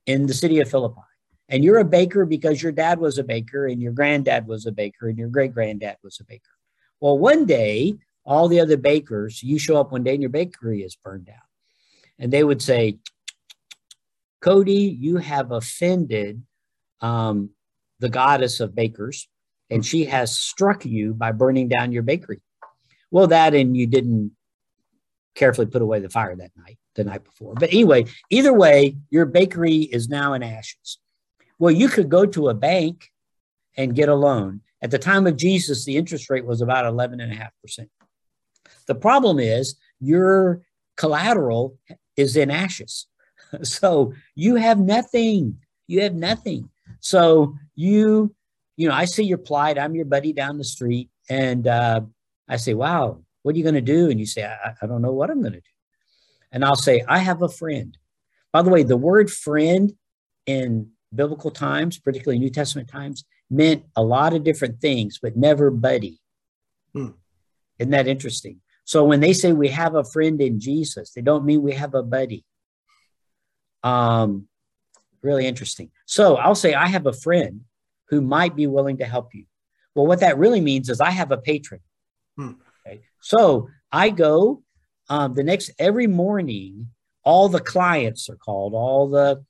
[0.05, 1.01] in the city of Philippi,
[1.49, 4.71] and you're a baker because your dad was a baker, and your granddad was a
[4.71, 6.51] baker, and your great granddad was a baker.
[6.99, 7.95] Well, one day,
[8.27, 11.35] all the other bakers, you show up one day and your bakery is burned down.
[12.19, 12.97] And they would say,
[14.41, 16.43] Cody, you have offended
[16.99, 17.51] um,
[17.99, 19.29] the goddess of bakers,
[19.69, 22.41] and she has struck you by burning down your bakery.
[23.11, 24.31] Well, that and you didn't
[25.35, 27.53] carefully put away the fire that night, the night before.
[27.53, 30.99] But anyway, either way, your bakery is now in ashes.
[31.59, 33.11] Well, you could go to a bank
[33.75, 34.61] and get a loan.
[34.81, 37.89] At the time of Jesus, the interest rate was about 11.5%.
[38.85, 40.61] The problem is your
[40.95, 41.77] collateral
[42.15, 43.07] is in ashes.
[43.63, 45.59] So you have nothing.
[45.87, 46.69] You have nothing.
[46.99, 48.35] So you,
[48.75, 49.79] you know, I see your plight.
[49.79, 51.09] I'm your buddy down the street.
[51.29, 52.01] And uh,
[52.49, 54.09] I say, wow, what are you going to do?
[54.09, 55.75] And you say, I, I don't know what I'm going to do.
[56.51, 57.97] And I'll say, I have a friend.
[58.51, 59.93] By the way, the word friend
[60.45, 65.71] in biblical times, particularly New Testament times, meant a lot of different things, but never
[65.71, 66.19] buddy.
[66.93, 67.11] Hmm.
[67.79, 68.61] Isn't that interesting?
[68.85, 71.93] So when they say we have a friend in Jesus, they don't mean we have
[71.93, 72.45] a buddy.
[73.83, 74.47] Um,
[75.21, 75.91] really interesting.
[76.05, 77.61] So I'll say I have a friend
[78.09, 79.45] who might be willing to help you.
[79.93, 81.81] Well, what that really means is I have a patron.
[82.37, 82.51] Hmm.
[82.85, 83.01] Okay.
[83.21, 84.63] So I go
[85.09, 86.89] um, the next every morning,
[87.23, 89.43] all the clients are called, all the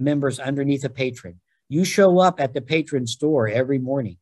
[0.00, 1.40] members underneath a patron.
[1.68, 4.16] You show up at the patron's door every morning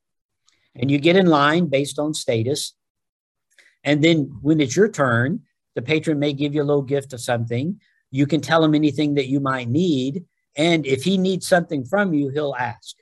[0.74, 2.74] and you get in line based on status.
[3.84, 5.42] And then when it's your turn,
[5.74, 7.80] the patron may give you a little gift of something.
[8.10, 10.24] You can tell him anything that you might need.
[10.56, 12.96] And if he needs something from you, he'll ask.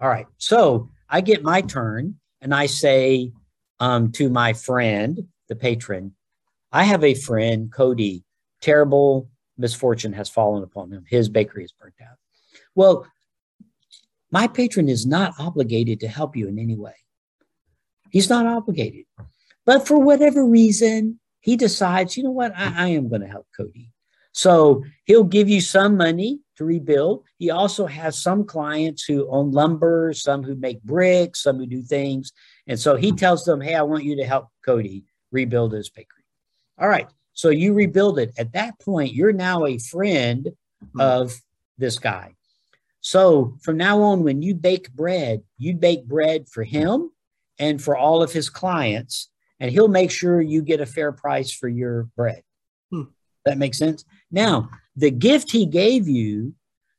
[0.00, 0.26] All right.
[0.38, 3.32] So I get my turn and I say,
[3.78, 6.14] um, to my friend, the patron.
[6.72, 8.24] I have a friend, Cody,
[8.60, 11.04] terrible misfortune has fallen upon him.
[11.08, 12.16] His bakery is burnt out.
[12.74, 13.06] Well,
[14.30, 16.94] my patron is not obligated to help you in any way.
[18.10, 19.04] He's not obligated.
[19.64, 23.46] But for whatever reason, he decides, you know what, I, I am going to help
[23.56, 23.90] Cody.
[24.32, 27.24] So he'll give you some money to rebuild.
[27.38, 31.82] He also has some clients who own lumber, some who make bricks, some who do
[31.82, 32.32] things.
[32.66, 36.24] And so he tells them, Hey, I want you to help Cody rebuild his bakery.
[36.78, 37.08] All right.
[37.36, 38.32] So you rebuild it.
[38.38, 40.46] At that point, you're now a friend
[40.82, 41.00] mm-hmm.
[41.00, 41.34] of
[41.76, 42.34] this guy.
[43.02, 47.10] So from now on, when you bake bread, you bake bread for him
[47.58, 49.28] and for all of his clients,
[49.60, 52.42] and he'll make sure you get a fair price for your bread.
[52.90, 53.02] Hmm.
[53.44, 54.04] That makes sense.
[54.30, 56.54] Now, the gift he gave you,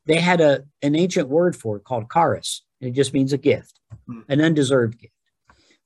[0.05, 2.63] they had a an ancient word for it called charis.
[2.79, 4.21] It just means a gift, hmm.
[4.29, 5.13] an undeserved gift.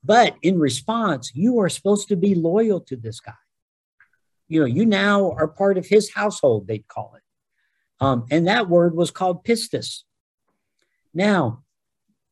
[0.04, 3.34] But in response, you are supposed to be loyal to this guy.
[4.52, 7.24] You know, you now are part of his household, they'd call it.
[8.04, 10.00] Um, and that word was called pistis.
[11.14, 11.64] Now,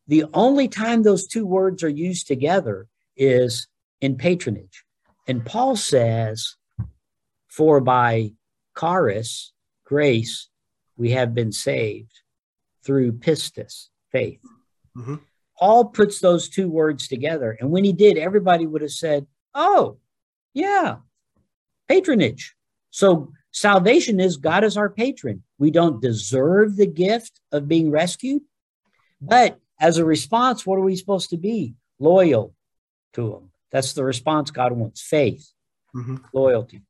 [0.06, 3.68] the only time those two words are used together is
[4.02, 4.84] in patronage.
[5.30, 6.56] And Paul says,
[7.48, 8.34] For by
[8.78, 9.54] charis,
[9.86, 10.50] grace,
[10.98, 12.20] we have been saved
[12.84, 14.42] through pistis, faith.
[14.98, 15.16] Mm-hmm.
[15.58, 17.56] Paul puts those two words together.
[17.60, 20.00] And when he did, everybody would have said, Oh,
[20.54, 20.98] yeah,
[21.90, 22.56] patronage.
[22.92, 25.44] So salvation is God is our patron.
[25.58, 28.44] We don't deserve the gift of being rescued,
[29.22, 31.76] but as a response, what are we supposed to be?
[32.00, 32.54] Loyal
[33.14, 33.52] to Him.
[33.72, 35.52] That's the response God wants faith,
[35.96, 36.18] mm-hmm.
[36.34, 36.82] loyalty.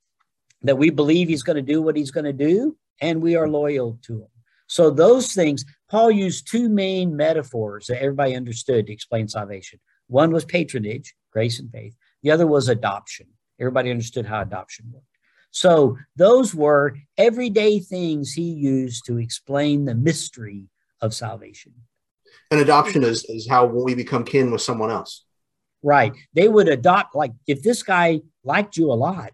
[0.64, 3.48] That we believe He's going to do what He's going to do, and we are
[3.48, 4.28] loyal to Him.
[4.68, 9.80] So, those things, Paul used two main metaphors that everybody understood to explain salvation.
[10.08, 13.28] One was patronage, grace and faith, the other was adoption.
[13.60, 15.06] Everybody understood how adoption worked.
[15.52, 20.66] So, those were everyday things he used to explain the mystery
[21.02, 21.74] of salvation.
[22.52, 25.26] And adoption is, is how we become kin with someone else.
[25.82, 26.14] Right.
[26.34, 29.32] They would adopt, like, if this guy liked you a lot,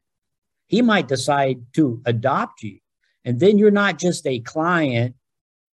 [0.67, 2.79] he might decide to adopt you.
[3.23, 5.15] And then you're not just a client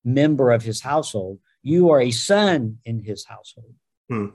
[0.05, 3.75] member of his household, you are a son in his household.
[4.09, 4.27] Hmm.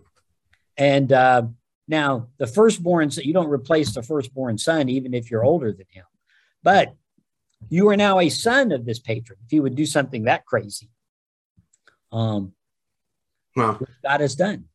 [0.77, 1.43] And uh,
[1.87, 6.03] now, the firstborn, you don't replace the firstborn son, even if you're older than him.
[6.63, 6.95] But
[7.69, 10.89] you are now a son of this patron if he would do something that crazy.
[12.11, 12.53] Um,
[13.55, 13.79] wow.
[14.03, 14.65] God has done.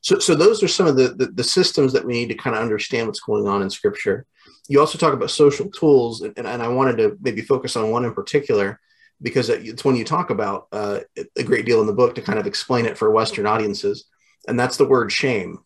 [0.00, 2.54] So, so those are some of the, the, the systems that we need to kind
[2.54, 4.26] of understand what's going on in Scripture.
[4.68, 8.04] You also talk about social tools, and, and I wanted to maybe focus on one
[8.04, 8.78] in particular
[9.22, 11.00] because it's when you talk about uh,
[11.36, 14.04] a great deal in the book to kind of explain it for Western audiences,
[14.46, 15.58] and that's the word shame.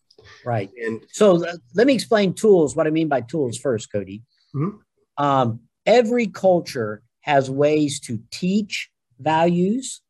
[0.45, 0.71] Right.
[0.85, 2.75] And so uh, let me explain tools.
[2.75, 4.23] What I mean by tools first, Cody.
[4.55, 5.23] Mm-hmm.
[5.23, 10.01] Um, every culture has ways to teach values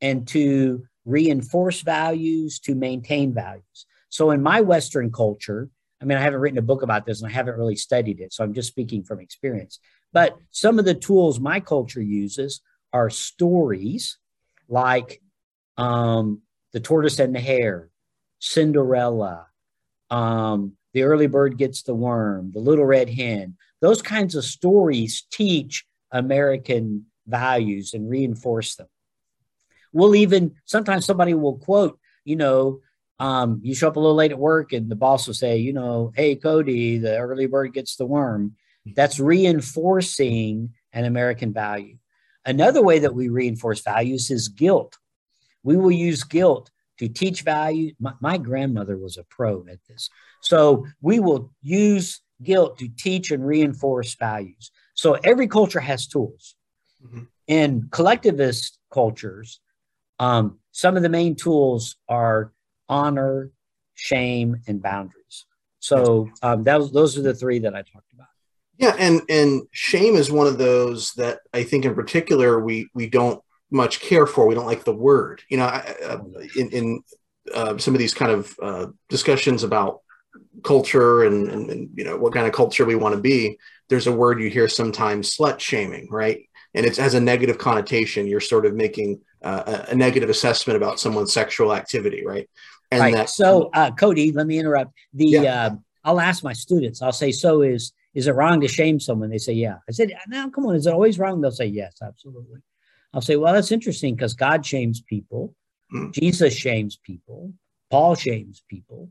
[0.00, 3.86] and to reinforce values, to maintain values.
[4.08, 5.70] So in my Western culture,
[6.00, 8.32] I mean, I haven't written a book about this and I haven't really studied it.
[8.32, 9.78] So I'm just speaking from experience.
[10.12, 12.60] But some of the tools my culture uses
[12.92, 14.18] are stories
[14.68, 15.20] like
[15.76, 17.90] um, The Tortoise and the Hare,
[18.38, 19.46] Cinderella,
[20.10, 23.56] um, The Early Bird Gets the Worm, The Little Red Hen.
[23.80, 28.88] Those kinds of stories teach American values and reinforce them.
[29.92, 32.80] We'll even sometimes somebody will quote, you know,
[33.18, 35.72] um, you show up a little late at work and the boss will say, you
[35.72, 38.56] know, hey, Cody, the early bird gets the worm.
[38.94, 41.96] That's reinforcing an American value.
[42.44, 44.98] Another way that we reinforce values is guilt.
[45.62, 47.92] We will use guilt to teach value.
[48.00, 50.08] My, my, grandmother was a pro at this.
[50.40, 54.70] So we will use guilt to teach and reinforce values.
[54.94, 56.54] So every culture has tools.
[57.04, 57.22] Mm-hmm.
[57.48, 59.60] In collectivist cultures,
[60.18, 62.52] um, some of the main tools are
[62.88, 63.50] honor,
[63.94, 65.46] shame, and boundaries.
[65.78, 68.26] So um, that was, those are the three that I talked about.
[68.78, 73.08] Yeah, and and shame is one of those that I think in particular we we
[73.08, 74.46] don't much care for.
[74.46, 75.42] We don't like the word.
[75.48, 76.18] You know, uh,
[76.56, 77.02] in, in
[77.54, 80.00] uh, some of these kind of uh, discussions about
[80.62, 84.06] culture and, and, and, you know what kind of culture we want to be, there's
[84.06, 86.48] a word you hear sometimes, slut shaming, right?
[86.74, 88.26] And it has a negative connotation.
[88.26, 92.48] You're sort of making uh, a negative assessment about someone's sexual activity, right?
[92.90, 93.14] And right.
[93.14, 94.92] That, so, uh, Cody, let me interrupt.
[95.14, 95.66] The yeah.
[95.66, 95.70] uh,
[96.04, 97.02] I'll ask my students.
[97.02, 100.12] I'll say, "So is is it wrong to shame someone?" They say, "Yeah." I said,
[100.28, 102.60] "Now, come on, is it always wrong?" They'll say, "Yes, absolutely."
[103.16, 105.54] I'll say, "Well, that's interesting because God shames people,
[105.90, 106.12] mm.
[106.12, 107.54] Jesus shames people,
[107.90, 109.10] Paul shames people,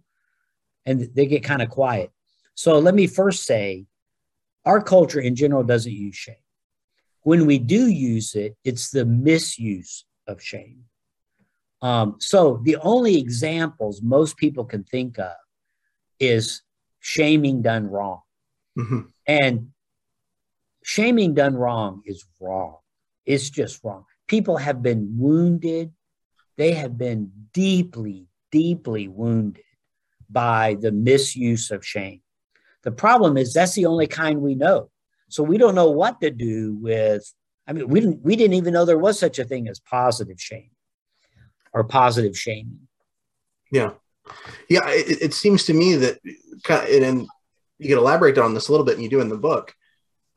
[0.86, 2.12] and they get kind of quiet."
[2.54, 3.88] So let me first say,
[4.64, 6.36] our culture in general doesn't use shame.
[7.22, 10.84] When we do use it, it's the misuse of shame.
[11.82, 15.36] Um, so the only examples most people can think of
[16.20, 16.62] is
[17.00, 18.22] shaming done wrong.
[18.78, 19.02] Mm-hmm.
[19.28, 19.70] And
[20.84, 22.78] shaming done wrong is wrong.
[23.26, 24.06] It's just wrong.
[24.28, 25.92] People have been wounded.
[26.58, 29.64] They have been deeply, deeply wounded
[30.30, 32.22] by the misuse of shame.
[32.84, 34.90] The problem is that's the only kind we know.
[35.30, 37.32] So we don't know what to do with.
[37.68, 40.40] I mean, we didn't we didn't even know there was such a thing as positive
[40.40, 40.70] shame
[41.74, 42.88] or positive shaming.
[43.72, 43.92] Yeah,
[44.70, 44.88] yeah.
[44.88, 46.20] It, it seems to me that,
[46.70, 47.28] and
[47.80, 49.74] you can elaborate on this a little bit, and you do in the book,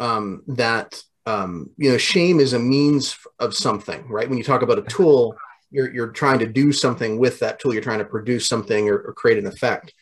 [0.01, 4.29] um, that um, you know shame is a means of something, right?
[4.29, 5.37] When you talk about a tool,
[5.71, 7.73] you're you're trying to do something with that tool.
[7.73, 9.93] You're trying to produce something or, or create an effect.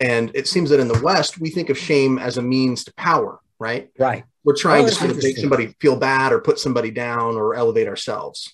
[0.00, 2.94] And it seems that in the West, we think of shame as a means to
[2.94, 3.90] power right?
[3.98, 4.24] Right.
[4.44, 7.54] We're trying oh, to sort of make somebody feel bad or put somebody down or
[7.54, 8.52] elevate ourselves.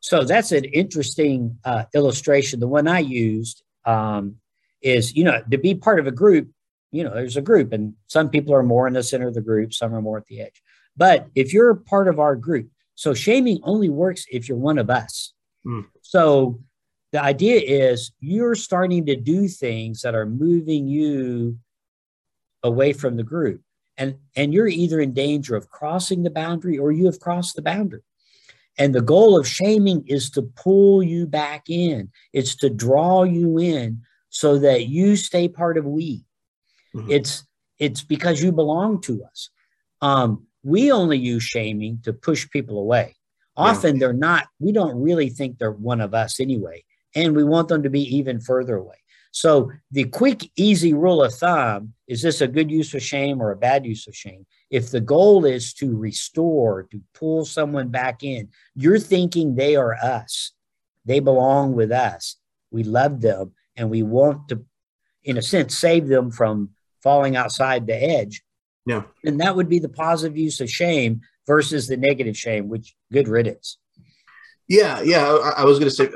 [0.00, 2.60] So that's an interesting uh, illustration.
[2.60, 4.36] The one I used um,
[4.82, 6.48] is, you know, to be part of a group,
[6.90, 9.40] you know, there's a group, and some people are more in the center of the
[9.40, 10.62] group, some are more at the edge.
[10.98, 14.90] But if you're part of our group, so shaming only works if you're one of
[14.90, 15.32] us.
[15.64, 15.86] Mm.
[16.02, 16.60] So
[17.12, 21.58] the idea is you're starting to do things that are moving you
[22.62, 23.62] away from the group
[23.96, 27.62] and and you're either in danger of crossing the boundary or you have crossed the
[27.62, 28.02] boundary
[28.78, 33.58] and the goal of shaming is to pull you back in it's to draw you
[33.58, 36.24] in so that you stay part of we
[36.92, 37.08] mm-hmm.
[37.08, 37.46] it's
[37.78, 39.50] it's because you belong to us
[40.00, 43.16] um, we only use shaming to push people away
[43.56, 44.00] often yeah.
[44.00, 46.82] they're not we don't really think they're one of us anyway
[47.14, 48.96] and we want them to be even further away
[49.30, 53.50] so the quick, easy rule of thumb is this a good use of shame or
[53.50, 54.46] a bad use of shame?
[54.70, 59.94] If the goal is to restore, to pull someone back in, you're thinking they are
[59.94, 60.52] us.
[61.04, 62.36] They belong with us.
[62.70, 64.64] We love them and we want to,
[65.24, 66.70] in a sense, save them from
[67.02, 68.42] falling outside the edge.
[68.88, 69.02] Yeah.
[69.22, 73.28] And that would be the positive use of shame versus the negative shame, which good
[73.28, 73.76] riddance.
[74.66, 75.26] Yeah, yeah.
[75.26, 76.08] I, I was going to say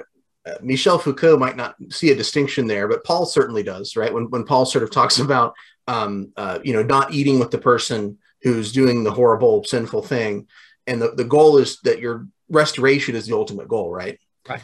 [0.47, 4.13] uh, Michel Foucault might not see a distinction there, but Paul certainly does, right?
[4.13, 5.55] When when Paul sort of talks about
[5.87, 10.47] um, uh, you know not eating with the person who's doing the horrible sinful thing,
[10.87, 14.19] and the, the goal is that your restoration is the ultimate goal, right?
[14.49, 14.63] Right.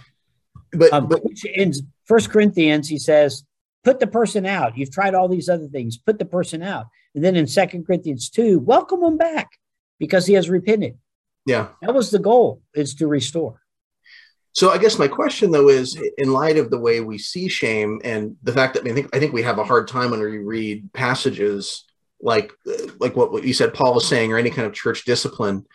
[0.72, 1.72] But, um, but in
[2.06, 3.44] First Corinthians, he says,
[3.84, 4.78] "Put the person out.
[4.78, 5.98] You've tried all these other things.
[5.98, 6.86] Put the person out."
[7.18, 9.58] And then in Second Corinthians two, welcome him back
[9.98, 10.98] because he has repented.
[11.46, 13.60] Yeah, that was the goal: is to restore.
[14.52, 18.00] So I guess my question though is, in light of the way we see shame
[18.04, 20.38] and the fact that I think I think we have a hard time when we
[20.38, 21.82] read passages
[22.20, 22.52] like
[23.00, 25.66] like what you said Paul was saying or any kind of church discipline,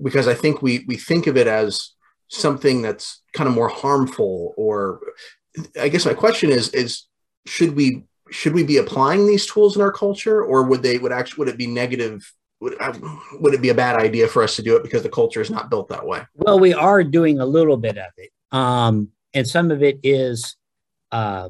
[0.00, 1.94] because I think we we think of it as
[2.28, 4.54] something that's kind of more harmful.
[4.56, 5.00] Or
[5.80, 7.08] I guess my question is is
[7.44, 11.12] should we should we be applying these tools in our culture, or would they would
[11.12, 12.76] actually would it be negative would,
[13.40, 15.50] would it be a bad idea for us to do it because the culture is
[15.50, 16.22] not built that way?
[16.36, 18.30] Well, we are doing a little bit of it.
[18.52, 20.56] Um, and some of it is
[21.10, 21.48] uh,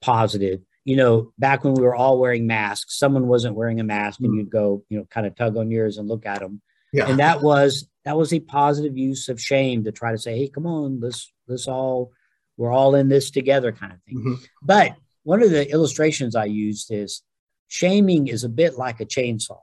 [0.00, 0.60] positive.
[0.84, 4.28] You know, back when we were all wearing masks, someone wasn't wearing a mask, and
[4.30, 4.38] mm-hmm.
[4.38, 6.62] you'd go, you know, kind of tug on yours and look at them.
[6.92, 7.08] Yeah.
[7.08, 10.48] And that was that was a positive use of shame to try to say, hey,
[10.48, 12.12] come on, let's let's all
[12.56, 14.18] we're all in this together, kind of thing.
[14.18, 14.44] Mm-hmm.
[14.62, 14.96] But
[15.26, 17.22] one of the illustrations I used is
[17.66, 19.58] shaming is a bit like a chainsaw.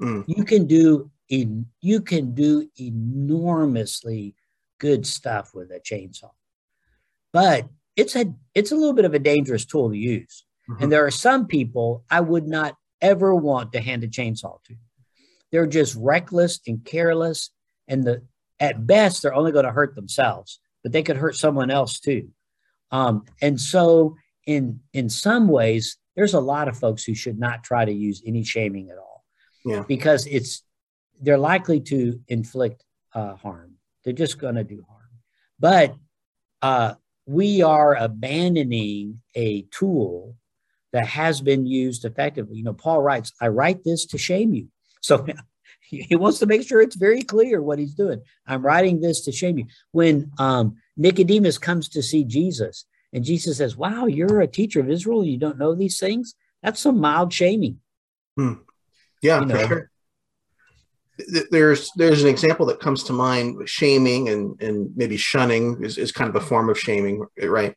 [0.00, 0.24] Mm.
[0.26, 4.34] You can do you can do enormously
[4.78, 6.30] good stuff with a chainsaw,
[7.34, 10.46] but it's a it's a little bit of a dangerous tool to use.
[10.70, 10.82] Mm-hmm.
[10.82, 14.74] And there are some people I would not ever want to hand a chainsaw to.
[15.50, 17.50] They're just reckless and careless,
[17.88, 18.22] and the
[18.58, 22.30] at best they're only going to hurt themselves, but they could hurt someone else too.
[22.90, 24.16] Um, and so,
[24.46, 28.22] in in some ways, there's a lot of folks who should not try to use
[28.26, 29.24] any shaming at all
[29.64, 29.84] yeah.
[29.86, 30.62] because it's
[31.20, 32.84] they're likely to inflict
[33.14, 33.74] uh, harm.
[34.04, 35.02] They're just going to do harm.
[35.58, 35.94] But
[36.60, 36.94] uh,
[37.26, 40.36] we are abandoning a tool
[40.92, 42.56] that has been used effectively.
[42.56, 44.68] You know, Paul writes, "I write this to shame you."
[45.00, 45.26] So
[45.80, 48.22] he wants to make sure it's very clear what he's doing.
[48.46, 49.66] I'm writing this to shame you.
[49.92, 54.90] When um, Nicodemus comes to see Jesus, and Jesus says, "Wow, you're a teacher of
[54.90, 55.24] Israel.
[55.24, 57.80] You don't know these things." That's some mild shaming.
[58.36, 58.54] Hmm.
[59.20, 59.66] Yeah, you know?
[59.66, 59.90] sure.
[61.50, 63.68] There's there's an example that comes to mind.
[63.68, 67.76] Shaming and and maybe shunning is, is kind of a form of shaming, right?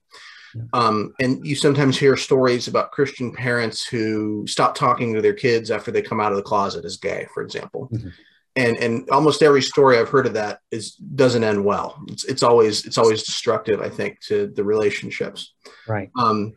[0.55, 0.61] Yeah.
[0.73, 5.69] Um, and you sometimes hear stories about Christian parents who stop talking to their kids
[5.69, 7.89] after they come out of the closet as gay, for example.
[7.91, 8.09] Mm-hmm.
[8.57, 12.01] And and almost every story I've heard of that is doesn't end well.
[12.07, 15.53] It's it's always it's always destructive, I think, to the relationships.
[15.87, 16.09] Right.
[16.17, 16.53] Um,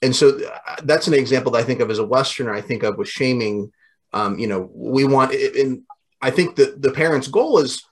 [0.00, 2.54] and so uh, that's an example that I think of as a Westerner.
[2.54, 3.70] I think of with shaming
[4.12, 5.82] um, you know, we want, and
[6.20, 7.82] I think that the parents' goal is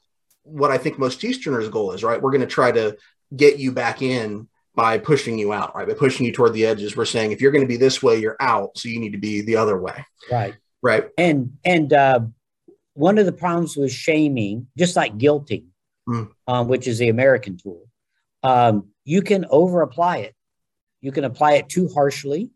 [0.42, 2.20] what I think most Easterners' goal is, right?
[2.20, 2.96] We're going to try to
[3.34, 5.88] get you back in by pushing you out, right?
[5.88, 6.96] By pushing you toward the edges.
[6.96, 8.76] We're saying if you're going to be this way, you're out.
[8.76, 10.04] So you need to be the other way.
[10.30, 10.54] Right.
[10.82, 11.08] Right.
[11.18, 12.20] And and uh,
[13.01, 15.64] one of the problems with shaming, just like guilting,
[16.07, 16.30] mm.
[16.46, 17.88] um, which is the American tool,
[18.42, 20.34] um, you can over apply it.
[21.01, 22.51] You can apply it too harshly.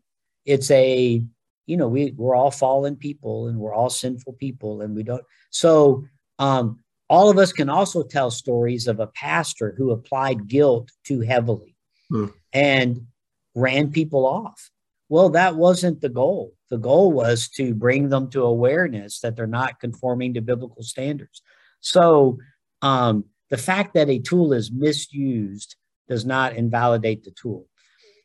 [0.45, 1.23] It's a,
[1.65, 5.23] you know, we we're all fallen people and we're all sinful people, and we don't.
[5.49, 6.05] So
[6.37, 6.79] um,
[7.09, 11.75] all of us can also tell stories of a pastor who applied guilt too heavily
[12.11, 12.27] hmm.
[12.53, 13.07] and
[13.55, 14.69] ran people off.
[15.09, 16.53] Well, that wasn't the goal.
[16.69, 21.41] The goal was to bring them to awareness that they're not conforming to biblical standards.
[21.81, 22.39] So,
[22.81, 25.75] um, the fact that a tool is misused
[26.09, 27.67] does not invalidate the tool.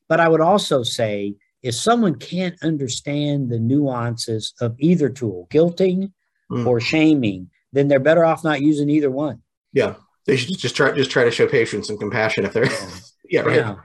[0.09, 6.12] But I would also say if someone can't understand the nuances of either tool, guilting
[6.51, 6.66] mm.
[6.66, 9.43] or shaming, then they're better off not using either one.
[9.72, 9.95] Yeah.
[10.26, 12.91] They should just try just try to show patience and compassion if they're yeah,
[13.30, 13.57] yeah right.
[13.57, 13.76] Yeah.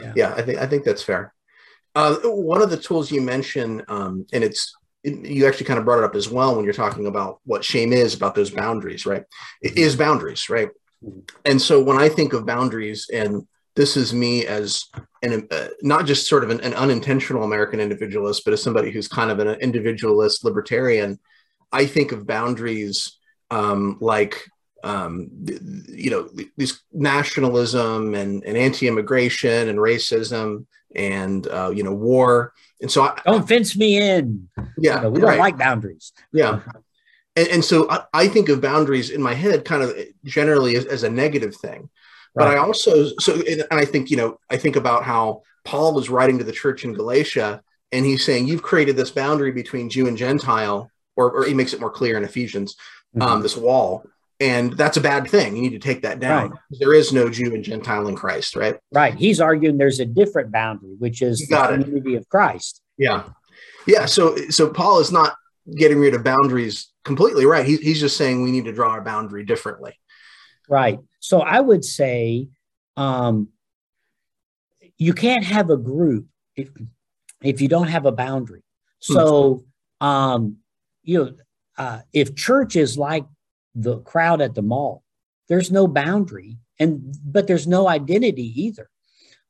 [0.00, 0.12] yeah.
[0.16, 0.34] yeah.
[0.34, 1.34] I think I think that's fair.
[1.96, 5.98] Uh, one of the tools you mentioned, um, and it's you actually kind of brought
[5.98, 9.24] it up as well when you're talking about what shame is about those boundaries, right?
[9.62, 9.78] It mm-hmm.
[9.78, 10.68] is boundaries, right?
[11.02, 11.20] Mm-hmm.
[11.46, 14.84] And so when I think of boundaries, and this is me as
[15.22, 19.08] an uh, not just sort of an, an, unintentional American individualist, but as somebody who's
[19.08, 21.18] kind of an individualist libertarian,
[21.72, 23.16] I think of boundaries
[23.50, 24.44] um, like
[24.84, 25.30] um,
[25.88, 26.28] you know
[26.58, 30.66] this nationalism and, and anti-immigration and racism
[30.96, 35.10] and uh, you know war and so I, don't fence me in yeah you know,
[35.10, 35.38] we don't right.
[35.38, 36.60] like boundaries yeah
[37.36, 39.94] and, and so I, I, think of boundaries in my head kind of
[40.24, 41.90] generally as, as a negative thing
[42.34, 42.46] right.
[42.46, 46.10] but i also so and i think you know i think about how paul was
[46.10, 50.08] writing to the church in galatia and he's saying you've created this boundary between jew
[50.08, 52.76] and gentile or, or he makes it more clear in ephesians
[53.20, 53.42] um, mm-hmm.
[53.42, 54.04] this wall
[54.38, 55.56] and that's a bad thing.
[55.56, 56.50] You need to take that down.
[56.50, 56.60] Right.
[56.78, 58.76] There is no Jew and Gentile in Christ, right?
[58.92, 59.14] Right.
[59.14, 62.18] He's arguing there's a different boundary, which is the community it.
[62.18, 62.82] of Christ.
[62.98, 63.24] Yeah,
[63.86, 64.06] yeah.
[64.06, 65.36] So, so Paul is not
[65.76, 67.66] getting rid of boundaries completely, right?
[67.66, 69.98] He, he's just saying we need to draw our boundary differently.
[70.68, 70.98] Right.
[71.20, 72.48] So, I would say
[72.96, 73.48] um,
[74.98, 76.26] you can't have a group
[76.56, 76.70] if
[77.42, 78.62] if you don't have a boundary.
[79.06, 79.14] Hmm.
[79.14, 79.64] So,
[80.00, 80.56] um,
[81.02, 81.32] you know,
[81.78, 83.24] uh, if church is like
[83.76, 85.04] the crowd at the mall.
[85.48, 88.88] There's no boundary, and but there's no identity either.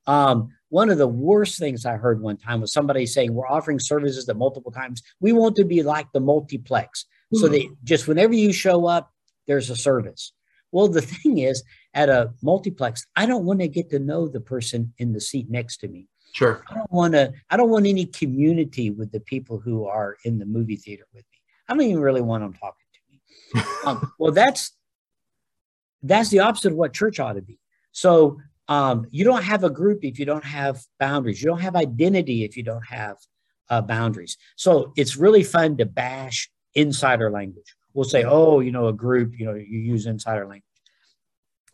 [0.07, 3.79] Um, one of the worst things I heard one time was somebody saying, We're offering
[3.79, 5.03] services at multiple times.
[5.21, 7.07] We want to be like the multiplex.
[7.35, 7.39] Mm-hmm.
[7.39, 7.53] So hmm.
[7.53, 9.13] that just whenever you show up,
[9.47, 10.33] there's a service.
[10.73, 11.63] Well, the thing is,
[11.95, 15.49] at a multiplex, I don't want to get to know the person in the seat
[15.49, 16.09] next to me.
[16.33, 16.63] Sure.
[16.69, 20.39] I don't want to, I don't want any community with the people who are in
[20.39, 21.39] the movie theater with me.
[21.69, 22.86] I don't even really want them talking
[23.85, 24.73] um, well, that's
[26.03, 27.59] that's the opposite of what church ought to be.
[27.93, 28.39] So
[28.69, 31.43] um, you don't have a group if you don't have boundaries.
[31.43, 33.17] You don't have identity if you don't have
[33.71, 34.37] uh, boundaries.
[34.57, 37.75] So it's really fun to bash insider language.
[37.95, 40.63] We'll say, oh, you know, a group, you know, you use insider language.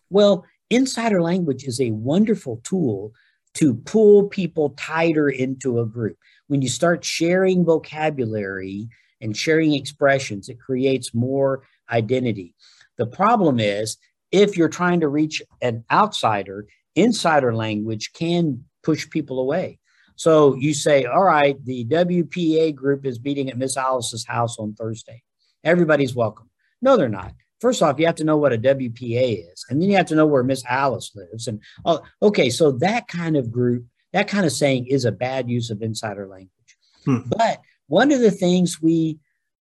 [0.09, 3.13] Well, insider language is a wonderful tool
[3.55, 6.17] to pull people tighter into a group.
[6.47, 8.89] When you start sharing vocabulary
[9.23, 12.55] and sharing expressions, it creates more identity.
[12.99, 13.97] The problem is
[14.31, 19.79] if you're trying to reach an outsider, insider language can push people away.
[20.17, 24.75] So you say, all right, the WPA group is meeting at Miss Alice's house on
[24.75, 25.23] Thursday.
[25.65, 26.51] Everybody's welcome.
[26.81, 27.33] No, they're not.
[27.61, 30.17] First off, you have to know what a WPA is, and then you have to
[30.17, 31.47] know where Miss Alice lives.
[31.47, 35.49] And oh, okay, so that kind of group, that kind of saying is a bad
[35.49, 36.51] use of insider language.
[37.05, 37.19] Hmm.
[37.27, 37.61] But
[37.93, 39.19] one of the things we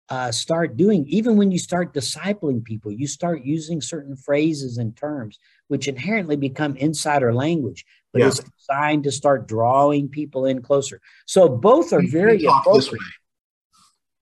[0.07, 4.95] uh, start doing, even when you start discipling people, you start using certain phrases and
[4.95, 8.29] terms, which inherently become insider language, but yeah.
[8.29, 11.01] it's designed to start drawing people in closer.
[11.25, 13.03] So both are very appropriate.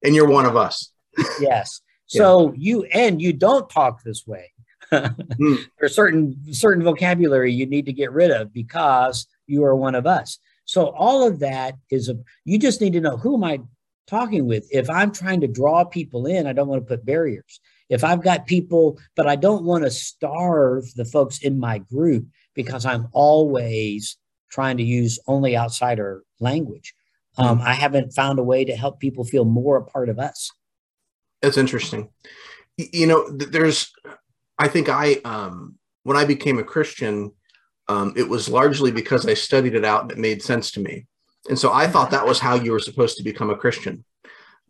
[0.03, 0.91] And you're one of us.
[1.39, 1.82] yes.
[2.07, 2.55] So yeah.
[2.57, 4.51] you and you don't talk this way.
[4.91, 5.57] mm.
[5.80, 10.07] There's certain certain vocabulary you need to get rid of because you are one of
[10.07, 10.39] us.
[10.66, 13.60] So all of that is a you just need to know who am I
[14.10, 14.68] talking with.
[14.72, 17.60] If I'm trying to draw people in, I don't want to put barriers.
[17.89, 22.28] If I've got people, but I don't want to starve the folks in my group
[22.53, 24.18] because I'm always
[24.49, 26.93] trying to use only outsider language.
[27.38, 30.51] Um, I haven't found a way to help people feel more a part of us.
[31.41, 32.10] That's interesting.
[32.78, 33.93] You know, there's,
[34.57, 37.32] I think I, um, when I became a Christian,
[37.88, 41.07] um, it was largely because I studied it out and it made sense to me.
[41.48, 44.04] And so I thought that was how you were supposed to become a Christian.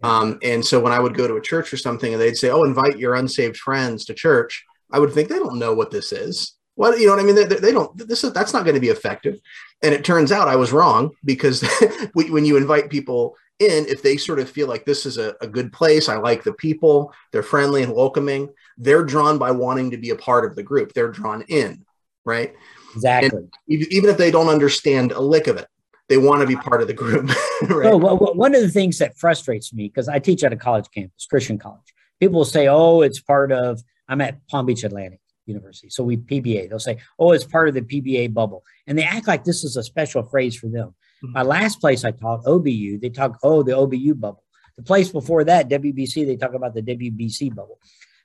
[0.02, 2.50] Um, and so when I would go to a church or something and they'd say,
[2.50, 6.12] Oh, invite your unsaved friends to church, I would think they don't know what this
[6.12, 6.54] is.
[6.76, 7.36] Well, you know what I mean?
[7.36, 7.96] They, they don't.
[8.08, 9.38] This is that's not going to be effective.
[9.84, 11.62] And it turns out I was wrong because
[12.14, 15.48] when you invite people in, if they sort of feel like this is a, a
[15.48, 19.98] good place, I like the people, they're friendly and welcoming, they're drawn by wanting to
[19.98, 20.94] be a part of the group.
[20.94, 21.86] They're drawn in,
[22.24, 22.54] right?
[22.96, 23.38] Exactly.
[23.38, 25.68] And even if they don't understand a lick of it,
[26.10, 27.30] they want to be part of the group.
[27.70, 27.94] right?
[27.94, 31.26] Well, one of the things that frustrates me because I teach at a college campus,
[31.28, 35.90] Christian college, people will say, "Oh, it's part of." I'm at Palm Beach Atlantic University,
[35.90, 36.68] so we PBA.
[36.68, 39.78] They'll say, "Oh, it's part of the PBA bubble," and they act like this is
[39.78, 40.96] a special phrase for them.
[41.24, 41.34] Mm-hmm.
[41.34, 44.44] My last place I taught, OBU, they talk, "Oh, the OBU bubble."
[44.78, 47.80] The place before that, WBC, they talk about the WBC bubble.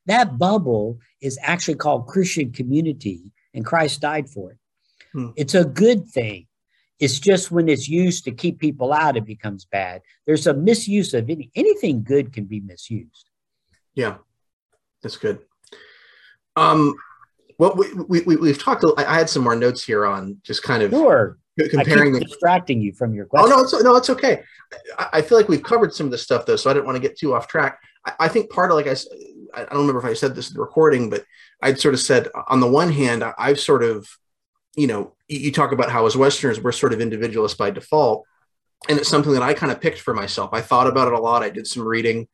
[0.07, 4.59] That bubble is actually called Christian community, and Christ died for it.
[5.13, 5.31] Hmm.
[5.37, 6.47] It's a good thing.
[7.01, 10.03] It's just when it's used to keep people out, it becomes bad.
[10.27, 13.31] There's a misuse of any anything good can be misused.
[13.95, 14.17] Yeah,
[15.03, 15.41] that's good.
[16.57, 16.95] Um,
[17.59, 18.85] well, we, we, we have talked.
[18.97, 21.39] I had some more notes here on just kind of sure.
[21.71, 22.13] comparing.
[22.13, 23.53] the, distracting you from your question.
[23.53, 24.43] Oh no, it's no, it's okay.
[24.99, 26.97] I, I feel like we've covered some of this stuff though, so I didn't want
[26.97, 27.79] to get too off track.
[28.05, 28.97] I, I think part of like I,
[29.55, 31.25] I don't remember if I said this in the recording, but
[31.63, 34.09] I'd sort of said on the one hand, I've sort of
[34.77, 38.27] you know, you talk about how as Westerners, we're sort of individualists by default.
[38.89, 40.51] And it's something that I kind of picked for myself.
[40.53, 41.43] I thought about it a lot.
[41.43, 42.29] I did some reading.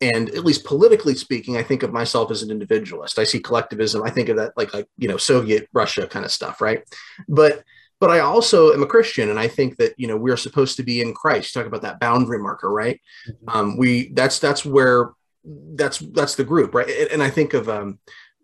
[0.00, 3.18] And at least politically speaking, I think of myself as an individualist.
[3.18, 4.02] I see collectivism.
[4.02, 6.82] I think of that like like you know Soviet Russia kind of stuff, right?
[7.28, 7.62] But
[8.00, 10.82] but I also am a Christian, and I think that you know we're supposed to
[10.82, 11.54] be in Christ.
[11.54, 13.00] Talk about that boundary marker, right?
[13.28, 13.48] Mm-hmm.
[13.48, 15.12] Um, we that's that's where
[15.44, 16.88] that's that's the group, right?
[17.12, 18.00] And I think of um,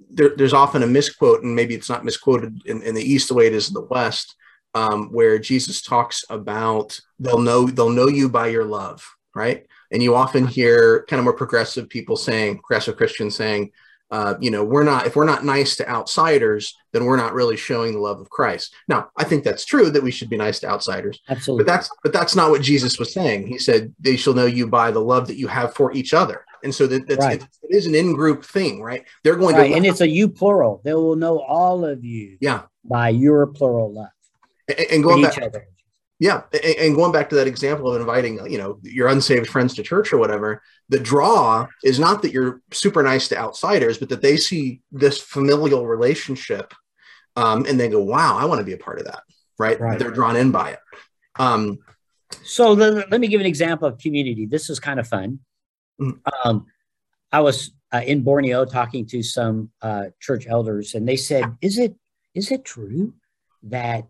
[0.09, 3.34] there, there's often a misquote, and maybe it's not misquoted in, in the East the
[3.34, 4.34] way it is in the West,
[4.74, 9.66] um, where Jesus talks about they'll know they'll know you by your love, right?
[9.92, 13.72] And you often hear kind of more progressive people saying, progressive Christians saying,
[14.12, 17.57] uh, you know, we're not if we're not nice to outsiders, then we're not really
[17.57, 18.74] showing the love of Christ.
[18.88, 21.20] Now, I think that's true that we should be nice to outsiders.
[21.28, 21.64] Absolutely.
[21.64, 23.46] But that's but that's not what Jesus was saying.
[23.46, 26.44] He said they shall know you by the love that you have for each other.
[26.62, 27.42] And so that, that's right.
[27.42, 29.04] it, it is an in-group thing, right?
[29.24, 29.68] They're going right.
[29.68, 30.80] to and it's a you plural.
[30.84, 32.62] They will know all of you yeah.
[32.84, 34.08] by your plural love.
[34.68, 35.66] And, and going back, other.
[36.20, 39.74] Yeah, and, and, going back to that example of inviting, you know, your unsaved friends
[39.74, 44.11] to church or whatever, the draw is not that you're super nice to outsiders, but
[44.11, 46.74] that they see this familial relationship,
[47.36, 49.22] um, and they go, "Wow, I want to be a part of that."
[49.58, 49.80] Right?
[49.80, 49.98] right.
[49.98, 50.80] They're drawn in by it.
[51.38, 51.78] Um,
[52.44, 54.44] so the, let me give an example of community.
[54.46, 55.40] This is kind of fun.
[56.01, 56.18] Mm.
[56.44, 56.66] Um,
[57.32, 61.78] I was uh, in Borneo talking to some uh, church elders, and they said, "Is
[61.78, 61.94] it
[62.34, 63.14] is it true
[63.64, 64.07] that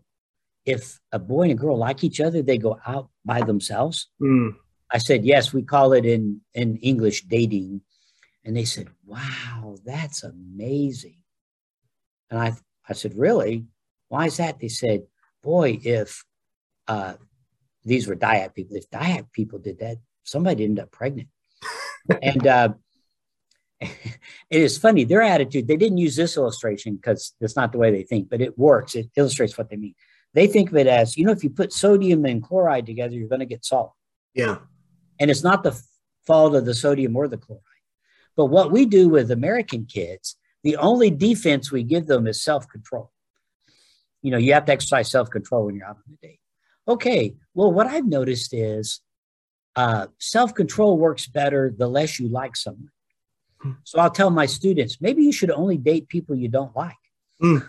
[0.65, 4.55] if a boy and a girl like each other, they go out by themselves?" Mm.
[4.91, 7.81] I said, "Yes, we call it in in English dating."
[8.45, 11.17] And they said, "Wow, that's amazing."
[12.29, 12.53] And I
[12.87, 13.65] I said, "Really?
[14.09, 15.03] Why is that?" They said,
[15.43, 16.23] "Boy, if
[16.87, 17.15] uh,
[17.83, 21.27] these were Dayak people, if Dayak people did that, somebody ended up pregnant."
[22.21, 22.69] And uh,
[23.81, 23.91] it
[24.49, 25.67] is funny their attitude.
[25.67, 28.95] They didn't use this illustration because it's not the way they think, but it works.
[28.95, 29.95] It illustrates what they mean.
[30.33, 33.27] They think of it as you know, if you put sodium and chloride together, you're
[33.27, 33.93] going to get salt.
[34.33, 34.57] Yeah,
[35.19, 35.79] and it's not the
[36.25, 37.63] fault of the sodium or the chloride.
[38.37, 42.67] But what we do with American kids, the only defense we give them is self
[42.69, 43.11] control.
[44.21, 46.39] You know, you have to exercise self control when you're out on the date.
[46.87, 49.01] Okay, well, what I've noticed is
[49.75, 52.91] uh, self control works better the less you like someone.
[53.59, 53.71] Hmm.
[53.83, 56.95] So I'll tell my students maybe you should only date people you don't like.
[57.41, 57.67] Mm.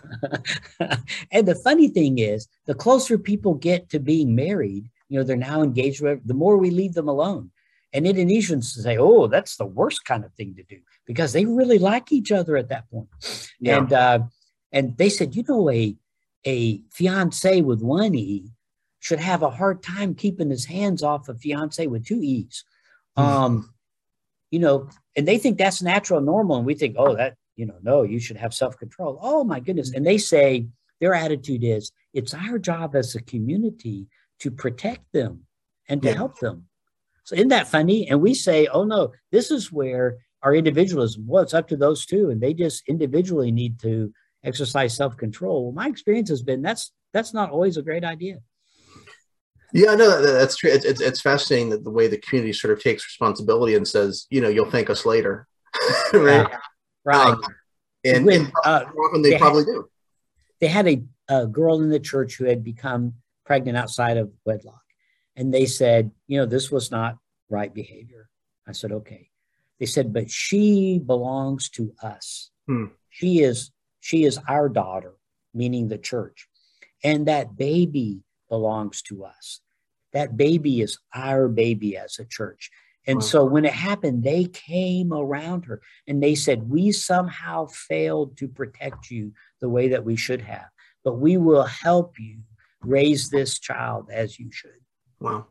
[1.31, 5.35] and the funny thing is, the closer people get to being married, you know, they're
[5.35, 7.51] now engaged with, the more we leave them alone.
[7.91, 11.77] And Indonesians say, oh, that's the worst kind of thing to do because they really
[11.79, 13.09] like each other at that point.
[13.59, 13.77] Yeah.
[13.77, 14.19] And uh,
[14.71, 15.95] and they said, you know, a
[16.45, 18.49] a fiance with one E
[19.03, 22.63] should have a hard time keeping his hands off a fiance with two E's.
[23.17, 23.29] Mm-hmm.
[23.29, 23.73] Um,
[24.49, 24.87] you know,
[25.17, 26.55] and they think that's natural and normal.
[26.55, 29.19] And we think, oh, that, you know, no, you should have self control.
[29.21, 29.91] Oh, my goodness.
[29.93, 30.67] And they say
[31.01, 34.07] their attitude is it's our job as a community
[34.39, 35.41] to protect them
[35.89, 36.15] and to yeah.
[36.15, 36.67] help them.
[37.25, 38.07] So, isn't that funny?
[38.09, 42.05] And we say, oh, no, this is where our individualism, well, it's up to those
[42.05, 42.29] two.
[42.29, 44.13] And they just individually need to
[44.45, 45.65] exercise self control.
[45.65, 48.37] Well, my experience has been that's that's not always a great idea.
[49.73, 50.71] Yeah, no, that, that's true.
[50.71, 54.27] It's, it's, it's fascinating that the way the community sort of takes responsibility and says,
[54.29, 55.47] you know, you'll thank us later,
[56.13, 56.47] right?
[57.03, 57.27] Right.
[57.27, 57.41] Um,
[58.05, 59.89] and, when, and uh, often they, they probably had, do.
[60.61, 63.15] They had a, a girl in the church who had become
[63.45, 64.83] pregnant outside of wedlock,
[65.35, 67.17] and they said, you know, this was not
[67.49, 68.29] right behavior.
[68.67, 69.29] I said, okay.
[69.79, 72.51] They said, but she belongs to us.
[72.67, 72.85] Hmm.
[73.09, 75.13] She is she is our daughter,
[75.53, 76.47] meaning the church.
[77.03, 78.21] And that baby
[78.53, 79.61] belongs to us.
[80.11, 82.69] That baby is our baby as a church.
[83.07, 83.21] And wow.
[83.21, 88.47] so when it happened, they came around her and they said, We somehow failed to
[88.47, 90.67] protect you the way that we should have,
[91.03, 92.41] but we will help you
[92.81, 94.81] raise this child as you should.
[95.19, 95.47] Wow.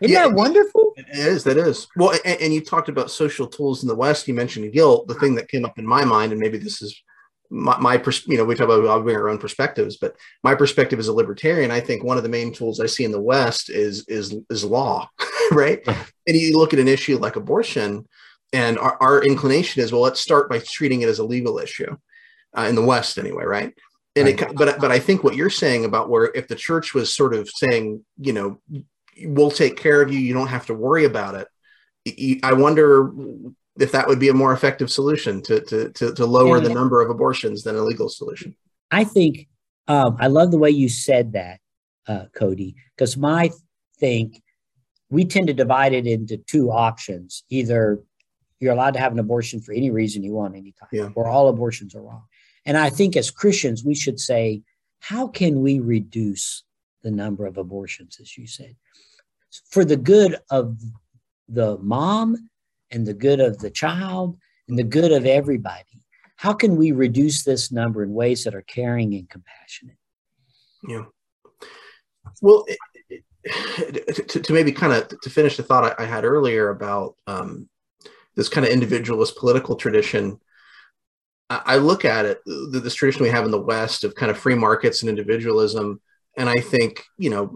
[0.00, 0.94] Isn't yeah, that wonderful?
[0.96, 1.44] It is.
[1.44, 1.86] That is.
[1.94, 4.26] Well, and, and, you talked about social tools in the West.
[4.26, 5.06] You mentioned guilt.
[5.06, 7.00] The thing that came up in my mind, and maybe this is
[7.52, 11.08] my, my pers- you know, we talk about our own perspectives, but my perspective as
[11.08, 14.06] a libertarian, I think one of the main tools I see in the West is
[14.08, 15.08] is is law,
[15.52, 15.80] right?
[15.86, 18.08] and you look at an issue like abortion,
[18.54, 21.94] and our, our, inclination is, well, let's start by treating it as a legal issue
[22.56, 23.74] uh, in the West, anyway, right?
[24.16, 24.40] And right.
[24.40, 27.34] it, but but I think what you're saying about where if the church was sort
[27.34, 28.60] of saying, you know,
[29.24, 31.48] we'll take care of you, you don't have to worry about it.
[32.42, 33.12] I wonder
[33.78, 36.68] if that would be a more effective solution to to to, to lower yeah.
[36.68, 38.54] the number of abortions than a legal solution.
[38.90, 39.48] I think
[39.88, 41.60] um, I love the way you said that,
[42.06, 43.50] uh, Cody, because my
[43.98, 44.42] think
[45.10, 48.00] we tend to divide it into two options: either
[48.60, 51.08] you're allowed to have an abortion for any reason you want, anytime, yeah.
[51.14, 52.24] or all abortions are wrong.
[52.64, 54.62] And I think as Christians, we should say,
[55.00, 56.62] how can we reduce
[57.02, 58.76] the number of abortions, as you said,
[59.68, 60.78] for the good of
[61.48, 62.50] the mom
[62.92, 64.36] and the good of the child
[64.68, 66.04] and the good of everybody.
[66.36, 69.96] How can we reduce this number in ways that are caring and compassionate?
[70.86, 71.04] Yeah.
[72.40, 76.24] Well, it, it, to, to, maybe kind of to finish the thought I, I had
[76.24, 77.68] earlier about um,
[78.34, 80.40] this kind of individualist political tradition,
[81.50, 84.38] I, I look at it, this tradition we have in the West of kind of
[84.38, 86.00] free markets and individualism
[86.36, 87.46] and I think, you know,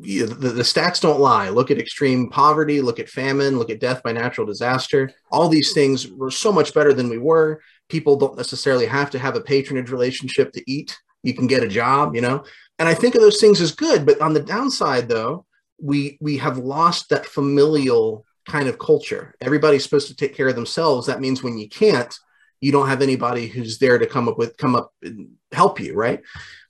[0.00, 1.48] the, the, stats don't lie.
[1.48, 5.10] Look at extreme poverty, look at famine, look at death by natural disaster.
[5.30, 7.60] All these things were so much better than we were.
[7.88, 10.98] People don't necessarily have to have a patronage relationship to eat.
[11.22, 12.44] You can get a job, you know.
[12.78, 14.04] And I think of those things as good.
[14.04, 15.46] But on the downside, though,
[15.80, 19.34] we we have lost that familial kind of culture.
[19.40, 21.06] Everybody's supposed to take care of themselves.
[21.06, 22.14] That means when you can't,
[22.60, 25.94] you don't have anybody who's there to come up with come up and help you,
[25.94, 26.22] right?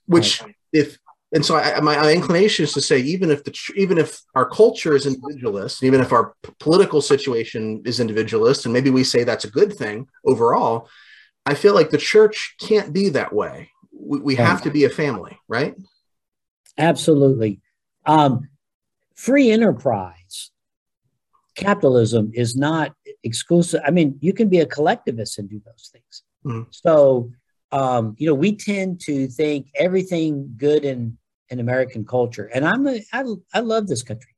[0.05, 0.41] Which
[0.71, 0.97] if
[1.31, 4.49] and so I, my, my, inclination is to say even if the even if our
[4.49, 9.23] culture is individualist even if our p- political situation is individualist and maybe we say
[9.23, 10.87] that's a good thing overall
[11.45, 13.69] i feel like the church can't be that way.
[13.91, 15.75] We, we have to be a family right?
[16.77, 17.59] Absolutely.
[18.05, 18.47] Um,
[19.13, 20.51] free enterprise.
[21.55, 23.81] Capitalism is not exclusive.
[23.85, 26.23] I mean you can be a collectivist and do those things.
[26.45, 26.71] Mm-hmm.
[26.71, 27.31] so
[27.71, 31.17] um, you know, we tend to think everything good in
[31.49, 34.33] in American culture, and I'm a, I, I love this country.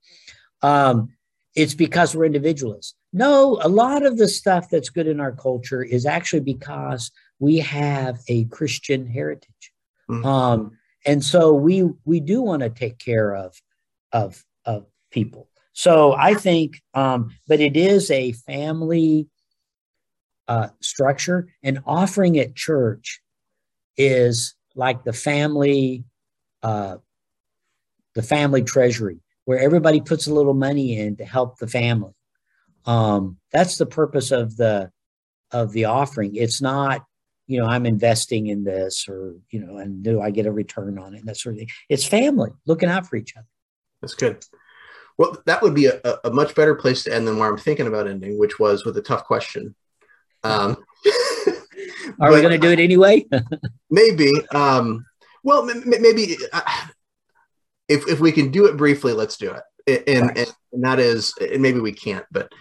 [0.61, 1.09] Um,
[1.55, 2.95] it's because we're individualists.
[3.11, 7.57] No, a lot of the stuff that's good in our culture is actually because we
[7.57, 9.71] have a Christian heritage,
[10.09, 10.25] mm-hmm.
[10.25, 13.55] um, and so we we do want to take care of
[14.11, 15.47] of of people.
[15.73, 19.27] So I think, um, but it is a family
[20.47, 23.21] uh, structure, and offering at church
[23.97, 26.03] is like the family,
[26.63, 26.97] uh,
[28.15, 32.13] the family treasury, where everybody puts a little money in to help the family.
[32.85, 34.91] Um, that's the purpose of the
[35.51, 36.35] of the offering.
[36.35, 37.05] It's not,
[37.47, 40.97] you know, I'm investing in this, or you know, and do I get a return
[40.97, 41.69] on it, and that sort of thing.
[41.89, 43.47] It's family looking out for each other.
[44.01, 44.43] That's good.
[45.17, 47.85] Well, that would be a, a much better place to end than where I'm thinking
[47.85, 49.75] about ending, which was with a tough question.
[50.43, 50.77] Um,
[52.19, 53.25] Are but, we going to do it anyway?
[53.89, 54.31] maybe.
[54.53, 55.05] Um,
[55.43, 56.61] well, m- maybe uh,
[57.87, 60.07] if if we can do it briefly, let's do it.
[60.07, 60.37] And right.
[60.37, 62.51] and, and, that is, and maybe we can't, but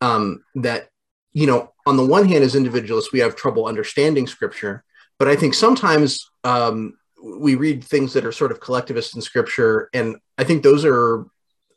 [0.00, 0.88] um, that
[1.32, 4.84] you know, on the one hand, as individualists, we have trouble understanding Scripture,
[5.18, 9.90] but I think sometimes um, we read things that are sort of collectivist in Scripture,
[9.92, 11.26] and I think those are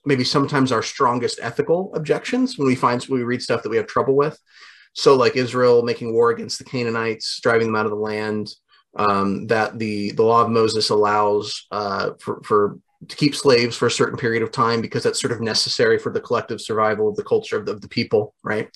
[0.06, 3.78] maybe sometimes our strongest ethical objections when we find when we read stuff that we
[3.78, 4.40] have trouble with.
[4.94, 8.54] So, like Israel making war against the Canaanites, driving them out of the land,
[8.96, 12.78] um, that the the law of Moses allows uh, for, for
[13.08, 16.12] to keep slaves for a certain period of time because that's sort of necessary for
[16.12, 18.70] the collective survival of the culture of the, of the people, right?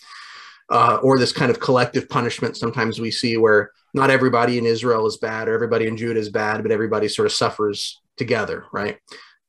[0.70, 5.07] Uh, or this kind of collective punishment sometimes we see where not everybody in Israel
[5.07, 8.97] is bad or everybody in Judah is bad, but everybody sort of suffers together, right?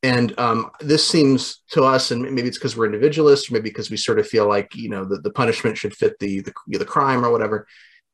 [0.03, 3.91] And um, this seems to us and maybe it's because we're individualists or maybe because
[3.91, 6.85] we sort of feel like you know the, the punishment should fit the, the, the
[6.85, 7.67] crime or whatever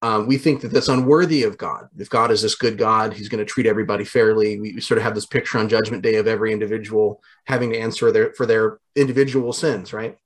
[0.03, 1.89] um, we think that that's unworthy of god.
[1.99, 4.59] If god is this good god he's going to treat everybody fairly.
[4.59, 7.79] We, we, sort of have this picture on judgment day of every individual having to
[7.79, 10.17] answer their for their individual sins right?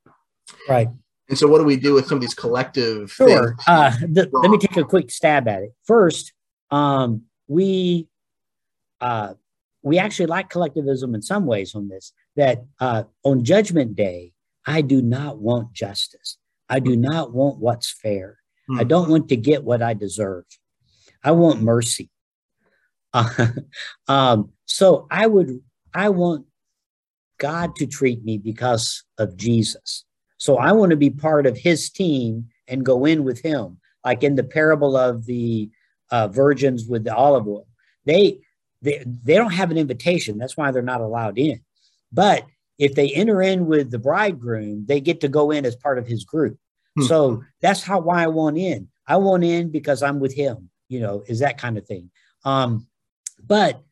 [0.69, 0.89] Right.
[1.29, 3.57] And so what do we do with some of these collective sure.
[3.67, 5.75] uh, the, let me take a quick stab at it.
[5.85, 6.33] First
[6.71, 8.09] um, we
[9.01, 9.35] uh,
[9.89, 12.13] we actually like collectivism in some ways on this.
[12.37, 14.33] That uh, on Judgment Day,
[14.67, 16.39] I do not want justice.
[16.69, 18.39] I do not want what's fair.
[18.71, 18.89] I hmm.
[18.89, 20.45] don't want to get what I deserve.
[21.25, 22.11] I want mercy.
[23.13, 23.49] Uh,
[24.09, 25.61] um, so I would,
[25.95, 26.47] I want
[27.39, 30.05] God to treat me because of Jesus.
[30.37, 34.23] So I want to be part of his team and go in with him, like
[34.23, 35.71] in the parable of the
[36.11, 37.67] uh, virgins with the olive oil.
[38.05, 38.41] They,
[38.83, 40.39] they, they don't have an invitation.
[40.39, 41.61] That's why they're not allowed in.
[42.13, 42.47] But
[42.79, 46.07] if they enter in with the bridegroom, they get to go in as part of
[46.07, 46.59] his group.
[46.97, 47.05] Hmm.
[47.05, 48.89] So that's how why I want in.
[49.07, 52.11] I want in because I'm with him, you know, is that kind of thing.
[52.45, 52.87] Um,
[53.45, 53.83] but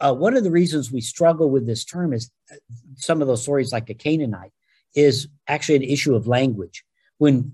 [0.00, 2.56] uh, one of the reasons we struggle with this term is uh,
[2.96, 4.52] some of those stories, like the Canaanite,
[4.94, 6.84] is actually an issue of language.
[7.18, 7.52] When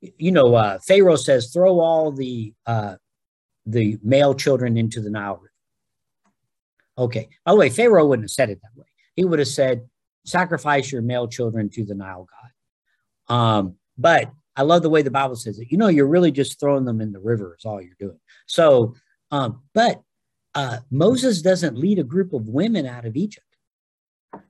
[0.00, 2.96] you know, uh, Pharaoh says, "Throw all the uh,
[3.66, 5.47] the male children into the Nile River."
[6.98, 7.28] Okay.
[7.44, 8.86] By the way, Pharaoh wouldn't have said it that way.
[9.14, 9.88] He would have said,
[10.24, 12.28] "Sacrifice your male children to the Nile
[13.28, 15.70] god." Um, but I love the way the Bible says it.
[15.70, 17.56] You know, you're really just throwing them in the river.
[17.56, 18.18] Is all you're doing.
[18.46, 18.94] So,
[19.30, 20.02] um, but
[20.54, 23.46] uh, Moses doesn't lead a group of women out of Egypt.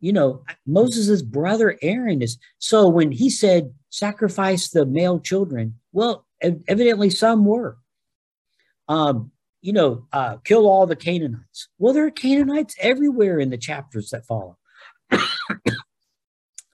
[0.00, 2.38] You know, Moses' brother Aaron is.
[2.58, 7.78] So when he said, sacrifice the male children, well, evidently some were.
[8.88, 9.30] Um,
[9.60, 11.68] you know, uh, kill all the Canaanites.
[11.78, 14.56] Well, there are Canaanites everywhere in the chapters that follow.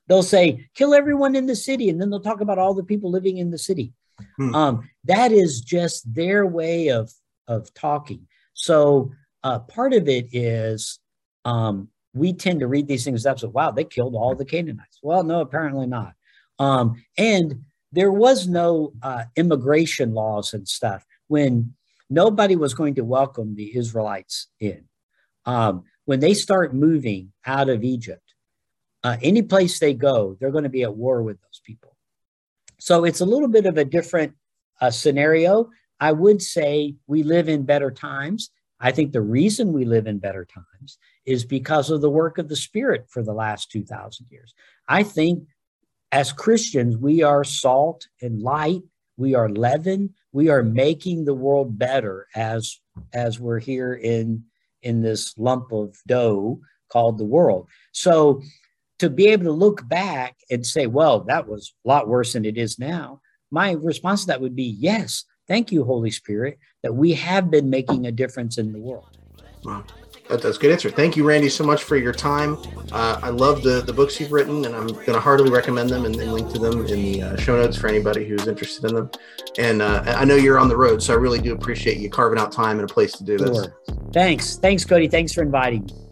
[0.09, 3.11] they'll say, kill everyone in the city, and then they'll talk about all the people
[3.11, 3.93] living in the city.
[4.37, 4.55] Hmm.
[4.55, 7.13] Um, that is just their way of
[7.49, 8.27] of talking.
[8.55, 9.13] So
[9.43, 10.99] uh, part of it is
[11.45, 13.39] um, we tend to read these things up.
[13.39, 14.99] So wow, they killed all the Canaanites.
[15.03, 16.15] Well, no, apparently not.
[16.59, 21.75] Um, and there was no uh, immigration laws and stuff when
[22.15, 24.85] nobody was going to welcome the Israelites in.
[25.45, 28.35] Um, when they start moving out of Egypt,
[29.03, 31.97] uh, any place they go, they're going to be at war with those people.
[32.81, 34.35] So it's a little bit of a different
[34.81, 35.71] uh, scenario.
[36.01, 38.51] I would say we live in better times.
[38.81, 42.49] I think the reason we live in better times is because of the work of
[42.49, 44.55] the Spirit for the last 2,000 years.
[44.89, 45.45] I think
[46.13, 48.83] as Christians, we are salt and light,
[49.17, 52.81] we are leaven, we are making the world better as,
[53.13, 54.45] as we're here in,
[54.83, 57.69] in this lump of dough called the world.
[57.93, 58.43] So
[58.99, 62.45] to be able to look back and say, well, that was a lot worse than
[62.45, 63.21] it is now,
[63.53, 67.71] my response to that would be yes, thank you, Holy Spirit, that we have been
[67.71, 69.17] making a difference in the world.
[69.63, 69.85] Wow.
[70.29, 70.91] That's a good answer.
[70.91, 72.57] Thank you, Randy, so much for your time.
[72.93, 76.07] Uh, I love the, the books you've written, and I'm going to heartily recommend them
[76.07, 78.95] and, and, link to them in the uh, show notes for anybody who's interested in
[78.95, 79.11] them.
[79.59, 82.39] And uh, I know you're on the road, so I really do appreciate you carving
[82.39, 83.57] out time and a place to do this.
[83.57, 83.77] Sure.
[84.13, 84.57] Thanks.
[84.57, 85.09] Thanks, Cody.
[85.09, 86.04] Thanks for inviting me.